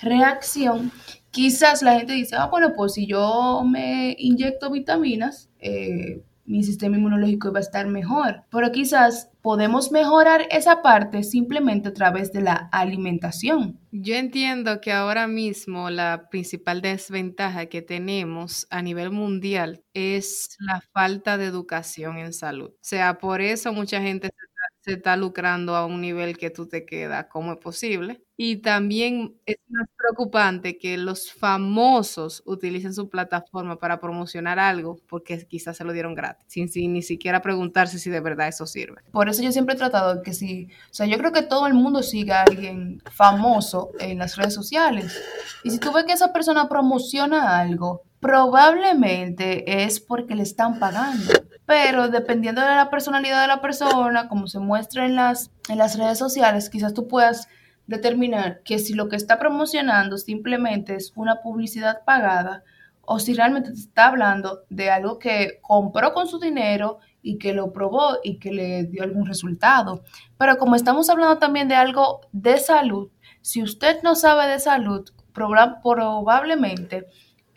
reacción. 0.00 0.90
Quizás 1.30 1.82
la 1.82 1.98
gente 1.98 2.14
dice, 2.14 2.36
ah, 2.36 2.46
bueno, 2.46 2.72
pues 2.74 2.94
si 2.94 3.06
yo 3.06 3.62
me 3.66 4.16
inyecto 4.18 4.70
vitaminas, 4.70 5.50
eh, 5.60 6.22
mi 6.44 6.62
sistema 6.64 6.96
inmunológico 6.96 7.52
va 7.52 7.58
a 7.58 7.62
estar 7.62 7.86
mejor. 7.86 8.44
Pero 8.50 8.72
quizás 8.72 9.30
podemos 9.42 9.92
mejorar 9.92 10.46
esa 10.50 10.82
parte 10.82 11.22
simplemente 11.22 11.88
a 11.88 11.94
través 11.94 12.32
de 12.32 12.42
la 12.42 12.68
alimentación. 12.72 13.78
Yo 13.90 14.14
entiendo 14.14 14.80
que 14.80 14.92
ahora 14.92 15.26
mismo 15.26 15.90
la 15.90 16.28
principal 16.30 16.80
desventaja 16.80 17.66
que 17.66 17.82
tenemos 17.82 18.66
a 18.70 18.82
nivel 18.82 19.10
mundial 19.10 19.84
es 19.94 20.56
la 20.60 20.80
falta 20.92 21.36
de 21.38 21.46
educación 21.46 22.18
en 22.18 22.32
salud. 22.32 22.70
O 22.70 22.78
sea, 22.80 23.18
por 23.18 23.40
eso 23.40 23.72
mucha 23.72 24.00
gente 24.00 24.28
se 24.28 24.51
se 24.82 24.94
está 24.94 25.16
lucrando 25.16 25.76
a 25.76 25.86
un 25.86 26.00
nivel 26.00 26.36
que 26.36 26.50
tú 26.50 26.66
te 26.66 26.84
quedas, 26.84 27.26
¿cómo 27.30 27.52
es 27.52 27.58
posible? 27.58 28.24
Y 28.36 28.56
también 28.56 29.36
es 29.46 29.58
más 29.68 29.88
preocupante 29.96 30.76
que 30.76 30.96
los 30.98 31.32
famosos 31.32 32.42
utilicen 32.46 32.92
su 32.92 33.08
plataforma 33.08 33.78
para 33.78 34.00
promocionar 34.00 34.58
algo 34.58 34.98
porque 35.06 35.46
quizás 35.46 35.76
se 35.76 35.84
lo 35.84 35.92
dieron 35.92 36.16
gratis, 36.16 36.46
sin, 36.48 36.68
sin, 36.68 36.94
ni 36.94 37.02
siquiera 37.02 37.40
preguntarse 37.42 38.00
si 38.00 38.10
de 38.10 38.18
verdad 38.18 38.48
eso 38.48 38.66
sirve. 38.66 39.02
Por 39.12 39.28
eso 39.28 39.42
yo 39.42 39.52
siempre 39.52 39.76
he 39.76 39.78
tratado 39.78 40.20
que 40.22 40.32
si, 40.32 40.64
o 40.90 40.94
sea, 40.94 41.06
yo 41.06 41.16
creo 41.18 41.30
que 41.30 41.42
todo 41.42 41.68
el 41.68 41.74
mundo 41.74 42.02
siga 42.02 42.40
a 42.40 42.44
alguien 42.44 43.00
famoso 43.12 43.92
en 44.00 44.18
las 44.18 44.34
redes 44.34 44.54
sociales. 44.54 45.16
Y 45.62 45.70
si 45.70 45.78
tú 45.78 45.92
ves 45.92 46.04
que 46.04 46.12
esa 46.12 46.32
persona 46.32 46.68
promociona 46.68 47.60
algo, 47.60 48.02
probablemente 48.18 49.84
es 49.84 50.00
porque 50.00 50.34
le 50.34 50.42
están 50.42 50.80
pagando. 50.80 51.32
Pero 51.72 52.08
dependiendo 52.08 52.60
de 52.60 52.76
la 52.76 52.90
personalidad 52.90 53.40
de 53.40 53.48
la 53.48 53.62
persona, 53.62 54.28
como 54.28 54.46
se 54.46 54.58
muestra 54.58 55.06
en 55.06 55.16
las, 55.16 55.50
en 55.70 55.78
las 55.78 55.96
redes 55.96 56.18
sociales, 56.18 56.68
quizás 56.68 56.92
tú 56.92 57.08
puedas 57.08 57.48
determinar 57.86 58.60
que 58.62 58.78
si 58.78 58.92
lo 58.92 59.08
que 59.08 59.16
está 59.16 59.38
promocionando 59.38 60.18
simplemente 60.18 60.94
es 60.96 61.14
una 61.16 61.40
publicidad 61.40 62.04
pagada 62.04 62.62
o 63.00 63.18
si 63.18 63.32
realmente 63.32 63.70
te 63.70 63.78
está 63.78 64.08
hablando 64.08 64.64
de 64.68 64.90
algo 64.90 65.18
que 65.18 65.60
compró 65.62 66.12
con 66.12 66.28
su 66.28 66.38
dinero 66.38 66.98
y 67.22 67.38
que 67.38 67.54
lo 67.54 67.72
probó 67.72 68.18
y 68.22 68.38
que 68.38 68.52
le 68.52 68.84
dio 68.84 69.02
algún 69.02 69.24
resultado. 69.24 70.04
Pero 70.36 70.58
como 70.58 70.76
estamos 70.76 71.08
hablando 71.08 71.38
también 71.38 71.68
de 71.68 71.74
algo 71.74 72.20
de 72.32 72.58
salud, 72.58 73.08
si 73.40 73.62
usted 73.62 74.02
no 74.02 74.14
sabe 74.14 74.46
de 74.46 74.58
salud, 74.58 75.08
probablemente 75.32 77.06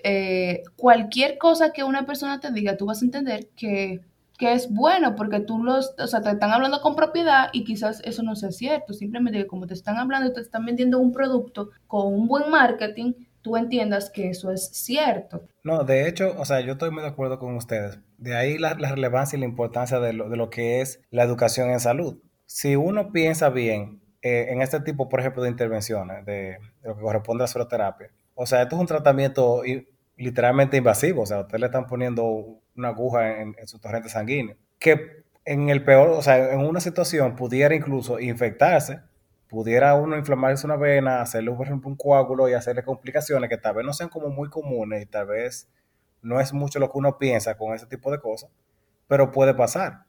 eh, 0.07 0.61
cualquier 0.75 1.39
cosa 1.39 1.71
que 1.73 1.83
una 1.83 2.05
persona 2.05 2.39
te 2.39 2.51
diga, 2.51 2.77
tú 2.77 2.85
vas 2.85 3.01
a 3.01 3.05
entender 3.05 3.47
que, 3.55 4.01
es 4.39 4.71
bueno, 4.71 5.15
porque 5.15 5.39
tú 5.39 5.63
los, 5.63 5.95
o 5.97 6.05
sea, 6.05 6.21
te 6.21 6.29
están 6.29 6.51
hablando 6.51 6.79
con 6.81 6.95
propiedad 6.95 7.49
y 7.53 7.63
quizás 7.63 8.01
eso 8.05 8.21
no 8.21 8.35
sea 8.35 8.51
cierto. 8.51 8.93
Simplemente 8.93 9.39
que 9.39 9.47
como 9.47 9.65
te 9.65 9.73
están 9.73 9.97
hablando 9.97 10.29
y 10.29 10.33
te 10.33 10.41
están 10.41 10.63
vendiendo 10.63 10.99
un 10.99 11.11
producto 11.11 11.71
con 11.87 12.13
un 12.13 12.27
buen 12.27 12.51
marketing, 12.51 13.13
tú 13.41 13.57
entiendas 13.57 14.11
que 14.11 14.29
eso 14.29 14.51
es 14.51 14.69
cierto. 14.73 15.47
No, 15.63 15.83
de 15.83 16.07
hecho, 16.07 16.35
o 16.37 16.45
sea, 16.45 16.59
yo 16.61 16.73
estoy 16.73 16.91
muy 16.91 17.01
de 17.01 17.09
acuerdo 17.09 17.39
con 17.39 17.55
ustedes. 17.55 17.97
De 18.19 18.35
ahí 18.35 18.59
la, 18.59 18.75
relevancia 18.75 19.37
y 19.37 19.39
la 19.39 19.47
importancia 19.47 19.99
de 19.99 20.13
lo, 20.13 20.29
de 20.29 20.37
lo, 20.37 20.51
que 20.51 20.81
es 20.81 21.01
la 21.09 21.23
educación 21.23 21.71
en 21.71 21.79
salud. 21.79 22.19
Si 22.45 22.75
uno 22.75 23.11
piensa 23.11 23.49
bien 23.49 24.03
eh, 24.21 24.49
en 24.49 24.61
este 24.61 24.81
tipo, 24.81 25.09
por 25.09 25.21
ejemplo, 25.21 25.41
de 25.41 25.49
intervenciones, 25.49 26.23
de, 26.27 26.59
de, 26.81 26.89
lo 26.89 26.95
que 26.95 27.01
corresponde 27.01 27.41
a 27.41 27.45
la 27.45 27.47
soloterapia, 27.47 28.11
o 28.35 28.45
sea, 28.45 28.61
esto 28.61 28.75
es 28.75 28.81
un 28.81 28.87
tratamiento 28.87 29.63
literalmente 30.17 30.77
invasivo, 30.77 31.23
o 31.23 31.25
sea, 31.25 31.41
usted 31.41 31.59
le 31.59 31.65
están 31.67 31.87
poniendo 31.87 32.61
una 32.75 32.89
aguja 32.89 33.41
en, 33.41 33.55
su 33.65 33.79
torrente 33.79 34.09
sanguíneo, 34.09 34.55
que 34.79 35.23
en 35.45 35.69
el 35.69 35.83
peor, 35.83 36.09
o 36.09 36.21
sea, 36.21 36.53
en 36.53 36.59
una 36.59 36.79
situación 36.79 37.35
pudiera 37.35 37.75
incluso 37.75 38.19
infectarse, 38.19 39.01
pudiera 39.47 39.93
uno 39.95 40.17
inflamarse 40.17 40.65
una 40.65 40.75
vena, 40.75 41.21
hacerle 41.21 41.51
un 41.51 41.95
coágulo 41.95 42.49
y 42.49 42.53
hacerle 42.53 42.83
complicaciones 42.83 43.49
que 43.49 43.57
tal 43.57 43.75
vez 43.75 43.85
no 43.85 43.93
sean 43.93 44.09
como 44.09 44.29
muy 44.29 44.49
comunes 44.49 45.03
y 45.03 45.05
tal 45.05 45.27
vez 45.27 45.69
no 46.21 46.39
es 46.39 46.53
mucho 46.53 46.79
lo 46.79 46.91
que 46.91 46.97
uno 46.97 47.17
piensa 47.17 47.55
con 47.55 47.73
ese 47.73 47.85
tipo 47.85 48.11
de 48.11 48.19
cosas, 48.19 48.49
pero 49.07 49.31
puede 49.31 49.53
pasar. 49.53 50.05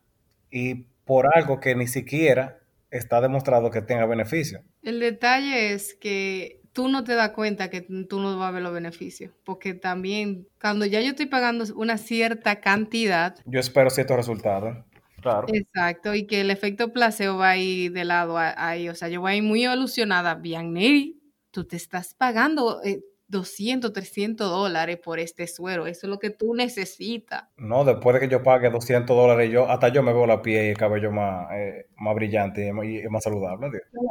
Y 0.50 0.86
por 1.04 1.28
algo 1.36 1.60
que 1.60 1.74
ni 1.74 1.86
siquiera 1.86 2.58
está 2.90 3.20
demostrado 3.20 3.70
que 3.70 3.82
tenga 3.82 4.06
beneficio. 4.06 4.62
El 4.82 5.00
detalle 5.00 5.72
es 5.72 5.94
que 5.94 6.62
tú 6.76 6.88
no 6.88 7.04
te 7.04 7.14
das 7.14 7.30
cuenta 7.30 7.70
que 7.70 7.80
tú 7.80 8.20
no 8.20 8.38
vas 8.38 8.50
a 8.50 8.52
ver 8.52 8.62
los 8.62 8.74
beneficios, 8.74 9.32
porque 9.44 9.72
también 9.72 10.46
cuando 10.60 10.84
ya 10.84 11.00
yo 11.00 11.08
estoy 11.08 11.24
pagando 11.24 11.64
una 11.74 11.96
cierta 11.96 12.60
cantidad. 12.60 13.34
Yo 13.46 13.58
espero 13.58 13.88
ciertos 13.88 14.18
resultados. 14.18 14.76
Claro. 15.22 15.46
Exacto, 15.50 16.14
y 16.14 16.26
que 16.26 16.42
el 16.42 16.50
efecto 16.50 16.92
placebo 16.92 17.38
va 17.38 17.48
ahí 17.48 17.88
de 17.88 18.04
lado 18.04 18.36
ahí, 18.36 18.90
o 18.90 18.94
sea, 18.94 19.08
yo 19.08 19.22
voy 19.22 19.32
a 19.32 19.36
ir 19.36 19.42
muy 19.42 19.64
ilusionada, 19.64 20.34
bien, 20.34 20.74
Neri, 20.74 21.18
tú 21.50 21.64
te 21.64 21.76
estás 21.76 22.12
pagando 22.12 22.82
200, 23.28 23.90
eh, 23.90 23.94
300 23.94 24.50
dólares 24.50 24.98
por 25.02 25.18
este 25.18 25.46
suero, 25.46 25.86
eso 25.86 26.06
es 26.06 26.10
lo 26.10 26.18
que 26.18 26.28
tú 26.28 26.54
necesitas. 26.54 27.44
No, 27.56 27.86
después 27.86 28.12
de 28.12 28.20
que 28.20 28.28
yo 28.28 28.42
pague 28.42 28.68
200 28.68 29.16
dólares, 29.16 29.50
yo 29.50 29.66
hasta 29.68 29.88
yo 29.88 30.02
me 30.02 30.12
veo 30.12 30.26
la 30.26 30.42
piel 30.42 30.66
y 30.66 30.68
el 30.68 30.76
cabello 30.76 31.10
más, 31.10 31.50
eh, 31.54 31.86
más 31.96 32.14
brillante 32.14 32.68
y, 32.68 33.08
más 33.08 33.24
saludable. 33.24 33.70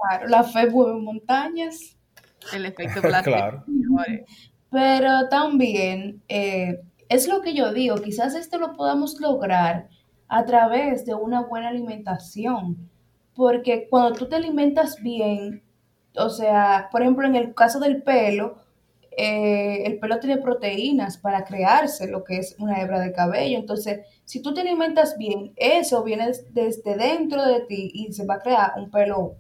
Claro, 0.10 0.28
la 0.28 0.43
fe 0.43 0.67
mueve 0.67 0.99
montañas. 0.99 1.94
El 2.53 2.65
efecto 2.65 3.01
placebo. 3.01 3.63
Pero 4.71 5.29
también 5.29 6.21
eh, 6.27 6.81
es 7.10 7.27
lo 7.27 7.41
que 7.41 7.53
yo 7.53 7.73
digo, 7.73 7.95
quizás 7.97 8.36
esto 8.36 8.58
lo 8.58 8.73
podamos 8.73 9.19
lograr 9.21 9.88
a 10.27 10.43
través 10.45 11.05
de 11.05 11.13
una 11.13 11.41
buena 11.43 11.69
alimentación, 11.69 12.89
porque 13.36 13.88
cuando 13.89 14.17
tú 14.17 14.27
te 14.27 14.36
alimentas 14.36 15.01
bien, 15.01 15.63
o 16.17 16.29
sea, 16.29 16.89
por 16.91 17.01
ejemplo, 17.01 17.27
en 17.27 17.36
el 17.36 17.53
caso 17.53 17.79
del 17.79 18.01
pelo, 18.01 18.58
eh, 19.17 19.84
el 19.86 19.99
pelo 19.99 20.19
tiene 20.19 20.41
proteínas 20.41 21.17
para 21.17 21.45
crearse 21.45 22.08
lo 22.08 22.23
que 22.23 22.38
es 22.38 22.55
una 22.60 22.81
hebra 22.81 22.99
de 22.99 23.13
cabello. 23.13 23.58
Entonces, 23.58 24.01
si 24.25 24.41
tú 24.41 24.53
te 24.53 24.62
alimentas 24.62 25.17
bien, 25.17 25.53
eso 25.55 26.03
viene 26.03 26.31
desde 26.51 26.95
dentro 26.97 27.45
de 27.45 27.62
ti 27.62 27.91
y 27.93 28.12
se 28.13 28.25
va 28.25 28.36
a 28.36 28.39
crear 28.39 28.73
un 28.77 28.89
pelo 28.91 29.36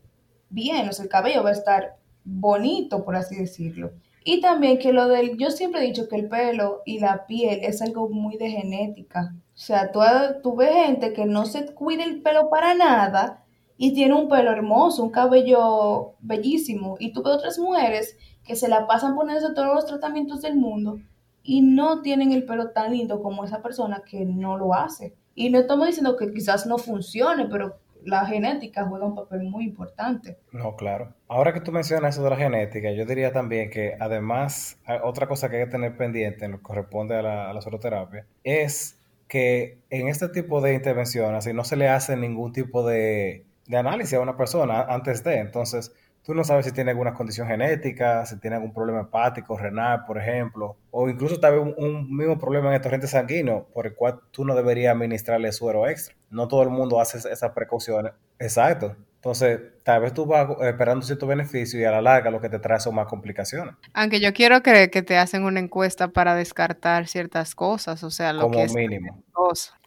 bien, 0.49 0.87
o 0.87 0.93
sea, 0.93 1.03
el 1.03 1.09
cabello 1.09 1.43
va 1.43 1.49
a 1.49 1.53
estar 1.53 1.97
bonito, 2.25 3.05
por 3.05 3.15
así 3.15 3.35
decirlo. 3.35 3.91
Y 4.23 4.41
también 4.41 4.79
que 4.79 4.91
lo 4.91 5.07
del, 5.07 5.37
yo 5.37 5.51
siempre 5.51 5.81
he 5.81 5.87
dicho 5.87 6.09
que 6.09 6.15
el 6.15 6.27
pelo 6.27 6.81
y 6.83 6.99
la 6.99 7.27
piel 7.27 7.59
es 7.61 7.81
algo 7.81 8.09
muy 8.09 8.37
de 8.37 8.49
genética. 8.49 9.35
O 9.35 9.57
sea, 9.57 9.91
tú, 9.91 9.99
tú 10.41 10.55
ves 10.55 10.73
gente 10.73 11.13
que 11.13 11.25
no 11.25 11.45
se 11.45 11.73
cuida 11.73 12.03
el 12.03 12.23
pelo 12.23 12.49
para 12.49 12.73
nada 12.73 13.45
y 13.77 13.93
tiene 13.93 14.15
un 14.15 14.27
pelo 14.27 14.51
hermoso, 14.51 15.03
un 15.03 15.11
cabello 15.11 16.15
bellísimo. 16.19 16.97
Y 16.99 17.13
tú 17.13 17.21
ves 17.21 17.35
otras 17.35 17.59
mujeres 17.59 18.17
que 18.43 18.55
se 18.55 18.67
la 18.67 18.87
pasan 18.87 19.15
poniéndose 19.15 19.53
todos 19.53 19.75
los 19.75 19.85
tratamientos 19.85 20.41
del 20.41 20.55
mundo 20.55 20.99
y 21.43 21.61
no 21.61 22.01
tienen 22.01 22.31
el 22.31 22.45
pelo 22.45 22.71
tan 22.71 22.91
lindo 22.91 23.21
como 23.21 23.45
esa 23.45 23.61
persona 23.61 24.01
que 24.09 24.25
no 24.25 24.57
lo 24.57 24.73
hace. 24.73 25.15
Y 25.35 25.51
no 25.51 25.59
estamos 25.59 25.85
diciendo 25.85 26.17
que 26.17 26.33
quizás 26.33 26.65
no 26.65 26.79
funcione, 26.79 27.45
pero 27.45 27.77
la 28.05 28.25
genética 28.25 28.85
juega 28.85 29.05
un 29.05 29.15
papel 29.15 29.43
muy 29.43 29.65
importante. 29.65 30.37
No, 30.51 30.75
claro. 30.75 31.13
Ahora 31.27 31.53
que 31.53 31.59
tú 31.59 31.71
mencionas 31.71 32.15
eso 32.15 32.23
de 32.23 32.29
la 32.29 32.37
genética, 32.37 32.91
yo 32.91 33.05
diría 33.05 33.31
también 33.31 33.69
que 33.69 33.95
además, 33.99 34.79
otra 35.03 35.27
cosa 35.27 35.49
que 35.49 35.57
hay 35.57 35.65
que 35.65 35.71
tener 35.71 35.97
pendiente 35.97 36.45
en 36.45 36.51
lo 36.51 36.57
que 36.57 36.63
corresponde 36.63 37.15
a 37.15 37.21
la, 37.21 37.49
a 37.49 38.09
es 38.43 39.01
que 39.27 39.79
en 39.89 40.07
este 40.07 40.29
tipo 40.29 40.61
de 40.61 40.75
intervenciones, 40.75 41.51
no 41.53 41.63
se 41.63 41.75
le 41.75 41.89
hace 41.89 42.15
ningún 42.15 42.53
tipo 42.53 42.85
de, 42.85 43.43
de 43.67 43.77
análisis 43.77 44.13
a 44.13 44.21
una 44.21 44.37
persona 44.37 44.81
antes 44.83 45.23
de, 45.23 45.39
entonces, 45.39 45.91
tú 46.25 46.33
no 46.33 46.43
sabes 46.43 46.65
si 46.65 46.71
tiene 46.71 46.91
alguna 46.91 47.13
condición 47.13 47.47
genética, 47.47 48.25
si 48.25 48.39
tiene 48.39 48.55
algún 48.55 48.73
problema 48.73 49.01
hepático, 49.01 49.57
renal, 49.57 50.05
por 50.05 50.17
ejemplo, 50.17 50.75
o 50.89 51.07
incluso 51.07 51.39
tal 51.39 51.59
vez 51.59 51.75
un, 51.77 52.15
mismo 52.15 52.37
problema 52.39 52.69
en 52.69 52.73
el 52.73 52.81
torrente 52.81 53.07
sanguíneo 53.07 53.67
por 53.73 53.85
el 53.85 53.93
cual 53.93 54.19
tú 54.31 54.43
no 54.43 54.55
deberías 54.55 54.95
administrarle 54.95 55.51
suero 55.51 55.87
extra. 55.87 56.15
No 56.31 56.47
todo 56.47 56.63
el 56.63 56.69
mundo 56.69 56.99
hace 56.99 57.17
esas 57.17 57.51
precauciones. 57.51 58.13
Exacto. 58.39 58.95
Entonces, 59.25 59.59
tal 59.81 60.01
vez 60.01 60.13
tú 60.13 60.27
vas 60.27 60.47
esperando 60.61 61.03
cierto 61.03 61.25
beneficio 61.25 61.79
y 61.79 61.83
a 61.83 61.89
la 61.89 61.99
larga 61.99 62.29
lo 62.29 62.39
que 62.39 62.47
te 62.47 62.59
trae 62.59 62.79
son 62.79 62.93
más 62.93 63.07
complicaciones. 63.07 63.73
Aunque 63.91 64.19
yo 64.19 64.31
quiero 64.33 64.61
creer 64.61 64.91
que 64.91 65.01
te 65.01 65.17
hacen 65.17 65.45
una 65.45 65.59
encuesta 65.59 66.09
para 66.09 66.35
descartar 66.35 67.07
ciertas 67.07 67.55
cosas, 67.55 68.03
o 68.03 68.11
sea, 68.11 68.33
lo 68.33 68.41
como 68.41 68.59
que 68.59 68.63
es 68.65 68.75
mínimo. 68.75 69.23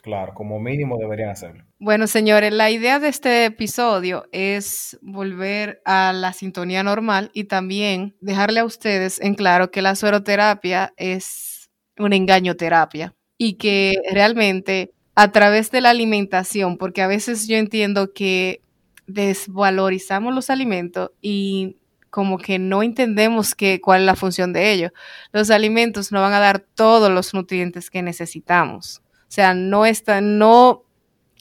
Claro, 0.03 0.35
como 0.35 0.59
mínimo 0.59 0.98
deberían 0.98 1.31
hacerlo. 1.31 1.62
Bueno, 1.79 2.09
señores, 2.09 2.53
la 2.53 2.72
idea 2.72 2.98
de 2.98 3.07
este 3.07 3.44
episodio 3.44 4.24
es 4.33 4.98
volver 5.03 5.83
a 5.85 6.12
la 6.12 6.33
sintonía 6.33 6.83
normal 6.83 7.31
y 7.33 7.44
también 7.44 8.16
dejarle 8.20 8.59
a 8.59 8.64
ustedes 8.64 9.20
en 9.20 9.37
claro 9.37 9.70
que 9.70 9.83
la 9.83 9.94
sueroterapia 9.94 10.94
es 10.96 11.70
una 11.96 12.16
engañoterapia 12.16 13.14
y 13.37 13.55
que 13.55 13.94
realmente 14.11 14.90
a 15.14 15.31
través 15.31 15.70
de 15.70 15.81
la 15.81 15.90
alimentación, 15.90 16.77
porque 16.77 17.03
a 17.03 17.07
veces 17.07 17.46
yo 17.46 17.57
entiendo 17.57 18.12
que 18.12 18.62
desvalorizamos 19.09 20.35
los 20.35 20.51
alimentos 20.51 21.11
y 21.21 21.77
como 22.11 22.38
que 22.38 22.59
no 22.59 22.83
entendemos 22.83 23.55
que, 23.55 23.81
cuál 23.81 24.03
es 24.03 24.07
la 24.07 24.16
función 24.16 24.53
de 24.53 24.71
ellos. 24.73 24.92
Los 25.33 25.51
alimentos 25.51 26.12
no 26.12 26.21
van 26.21 26.33
a 26.33 26.38
dar 26.38 26.61
todos 26.61 27.11
los 27.11 27.35
nutrientes 27.35 27.90
que 27.90 28.03
necesitamos. 28.03 29.03
O 29.23 29.31
sea, 29.31 29.55
no 29.55 29.85
está, 29.85 30.21
no 30.21 30.85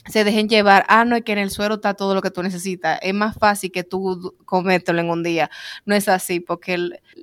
se 0.09 0.23
dejen 0.23 0.49
llevar, 0.49 0.85
ah, 0.87 1.05
no 1.05 1.15
es 1.15 1.23
que 1.23 1.31
en 1.31 1.37
el 1.37 1.49
suero 1.49 1.75
está 1.75 1.93
todo 1.93 2.15
lo 2.15 2.21
que 2.21 2.31
tú 2.31 2.43
necesitas, 2.43 2.99
es 3.01 3.13
más 3.13 3.37
fácil 3.37 3.71
que 3.71 3.83
tú 3.83 4.35
comételo 4.45 4.99
en 4.99 5.09
un 5.09 5.23
día. 5.23 5.49
No 5.85 5.95
es 5.95 6.07
así, 6.07 6.39
porque 6.39 6.77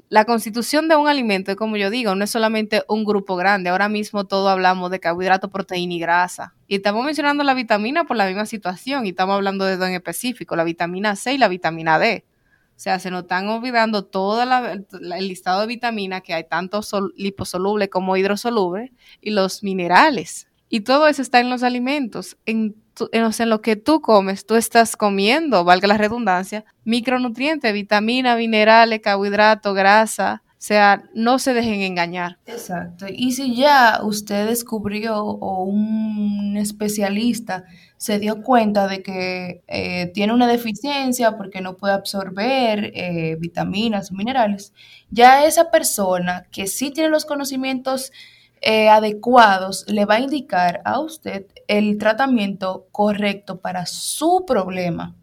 la 0.09 0.25
constitución 0.25 0.89
de 0.89 0.97
un 0.97 1.09
alimento, 1.09 1.55
como 1.57 1.77
yo 1.77 1.91
digo, 1.91 2.15
no 2.15 2.25
es 2.25 2.31
solamente 2.31 2.83
un 2.89 3.05
grupo 3.05 3.37
grande, 3.37 3.71
ahora 3.71 3.89
mismo 3.89 4.25
todo 4.25 4.49
hablamos 4.49 4.91
de 4.91 5.01
carbohidrato, 5.01 5.51
proteína 5.51 5.95
y 5.95 5.99
grasa. 5.99 6.55
Y 6.67 6.77
estamos 6.77 7.05
mencionando 7.05 7.45
la 7.45 7.55
vitamina 7.55 8.05
por 8.05 8.17
la 8.17 8.27
misma 8.27 8.47
situación, 8.47 9.07
y 9.07 9.11
estamos 9.11 9.35
hablando 9.35 9.65
de 9.65 9.77
dos 9.77 9.89
en 9.89 9.95
específico, 9.95 10.57
la 10.57 10.65
vitamina 10.65 11.17
C 11.17 11.35
y 11.35 11.39
la 11.39 11.49
vitamina 11.49 11.99
D. 11.99 12.25
O 12.77 12.81
sea, 12.81 12.99
se 12.99 13.11
nos 13.11 13.23
están 13.23 13.49
olvidando 13.49 14.05
todo 14.05 14.43
el 14.43 15.29
listado 15.29 15.61
de 15.61 15.67
vitaminas 15.69 16.23
que 16.23 16.35
hay 16.35 16.43
tanto 16.43 16.81
liposoluble 17.17 17.89
como 17.89 18.17
hidrosoluble 18.17 18.93
y 19.21 19.31
los 19.31 19.63
minerales 19.63 20.49
Y 20.75 20.81
todo 20.81 21.07
eso 21.07 21.23
está 21.23 21.39
en 21.39 21.51
los 21.51 21.63
alimentos. 21.63 22.37
En, 22.47 22.75
en, 23.13 23.49
lo 23.49 23.61
que 23.61 23.77
tú 23.77 24.01
comes, 24.01 24.45
tú 24.45 24.57
estás 24.57 24.97
comiendo, 24.97 25.63
valga 25.63 25.87
la 25.87 25.97
redundancia, 25.97 26.65
micronutrientes, 26.83 27.73
vitaminas, 27.73 28.37
minerales, 28.37 28.99
carbohidratos, 29.01 29.73
grasa. 29.73 30.43
O 30.49 30.55
sea, 30.59 31.05
no 31.15 31.39
se 31.39 31.55
dejen 31.55 31.81
engañar. 31.83 32.39
Exacto. 32.47 33.07
Y 33.09 33.31
si 33.35 33.55
ya 33.55 34.01
usted 34.03 34.49
descubrió 34.49 35.23
o 35.23 35.63
un 35.63 36.57
especialista 36.57 37.67
se 37.97 38.19
dio 38.19 38.43
cuenta 38.43 38.89
de 38.89 39.01
que 39.01 39.63
eh, 39.69 40.11
tiene 40.13 40.35
una 40.35 40.49
deficiencia 40.49 41.37
porque 41.37 41.61
no 41.61 41.77
puede 41.77 41.95
absorber 41.95 42.91
eh, 42.97 43.37
vitaminas 43.39 44.11
o 44.11 44.15
minerales, 44.15 44.73
ya 45.09 45.45
esa 45.45 45.71
persona 45.71 46.47
que 46.51 46.67
sí 46.67 46.91
tiene 46.91 47.11
los 47.11 47.27
conocimientos 47.27 48.11
eh, 48.67 48.89
adecuados 48.89 49.85
le 49.89 50.07
va 50.07 50.15
a 50.15 50.21
indicar 50.21 50.81
a 50.87 50.99
usted 50.99 51.47
el 51.69 51.99
tratamiento 51.99 52.87
correcto 52.93 53.61
para 53.61 53.85
su 53.85 54.45
problema. 54.47 55.15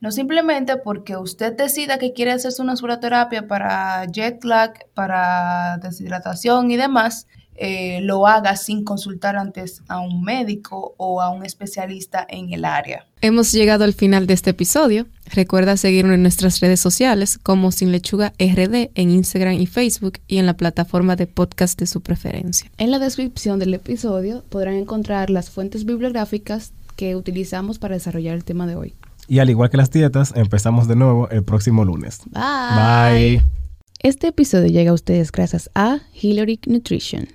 No 0.00 0.10
simplemente 0.10 0.76
porque 0.76 1.16
usted 1.16 1.56
decida 1.56 1.98
que 1.98 2.12
quiere 2.12 2.32
hacerse 2.32 2.60
una 2.60 2.76
suroterapia 2.76 3.46
para 3.46 4.04
jet 4.06 4.44
lag, 4.44 4.74
para 4.92 5.78
deshidratación 5.78 6.70
y 6.70 6.76
demás, 6.76 7.26
eh, 7.62 8.00
lo 8.00 8.26
haga 8.26 8.56
sin 8.56 8.84
consultar 8.84 9.36
antes 9.36 9.82
a 9.86 10.00
un 10.00 10.22
médico 10.22 10.94
o 10.96 11.20
a 11.20 11.28
un 11.28 11.44
especialista 11.44 12.26
en 12.26 12.54
el 12.54 12.64
área. 12.64 13.04
Hemos 13.20 13.52
llegado 13.52 13.84
al 13.84 13.92
final 13.92 14.26
de 14.26 14.32
este 14.32 14.50
episodio. 14.50 15.06
Recuerda 15.26 15.76
seguirnos 15.76 16.14
en 16.14 16.22
nuestras 16.22 16.60
redes 16.60 16.80
sociales 16.80 17.36
como 17.36 17.70
Sin 17.70 17.92
Lechuga 17.92 18.32
RD 18.38 18.92
en 18.94 19.10
Instagram 19.10 19.60
y 19.60 19.66
Facebook 19.66 20.20
y 20.26 20.38
en 20.38 20.46
la 20.46 20.54
plataforma 20.54 21.16
de 21.16 21.26
podcast 21.26 21.78
de 21.78 21.86
su 21.86 22.00
preferencia. 22.00 22.70
En 22.78 22.90
la 22.90 22.98
descripción 22.98 23.58
del 23.58 23.74
episodio 23.74 24.42
podrán 24.48 24.76
encontrar 24.76 25.28
las 25.28 25.50
fuentes 25.50 25.84
bibliográficas 25.84 26.72
que 26.96 27.14
utilizamos 27.14 27.78
para 27.78 27.94
desarrollar 27.94 28.36
el 28.36 28.44
tema 28.44 28.66
de 28.66 28.76
hoy. 28.76 28.94
Y 29.28 29.38
al 29.40 29.50
igual 29.50 29.68
que 29.68 29.76
las 29.76 29.90
dietas, 29.90 30.32
empezamos 30.34 30.88
de 30.88 30.96
nuevo 30.96 31.28
el 31.28 31.44
próximo 31.44 31.84
lunes. 31.84 32.22
Bye. 32.30 33.38
Bye. 33.38 33.42
Este 34.02 34.28
episodio 34.28 34.68
llega 34.68 34.92
a 34.92 34.94
ustedes 34.94 35.30
gracias 35.30 35.68
a 35.74 35.98
Hillary 36.18 36.58
Nutrition. 36.66 37.28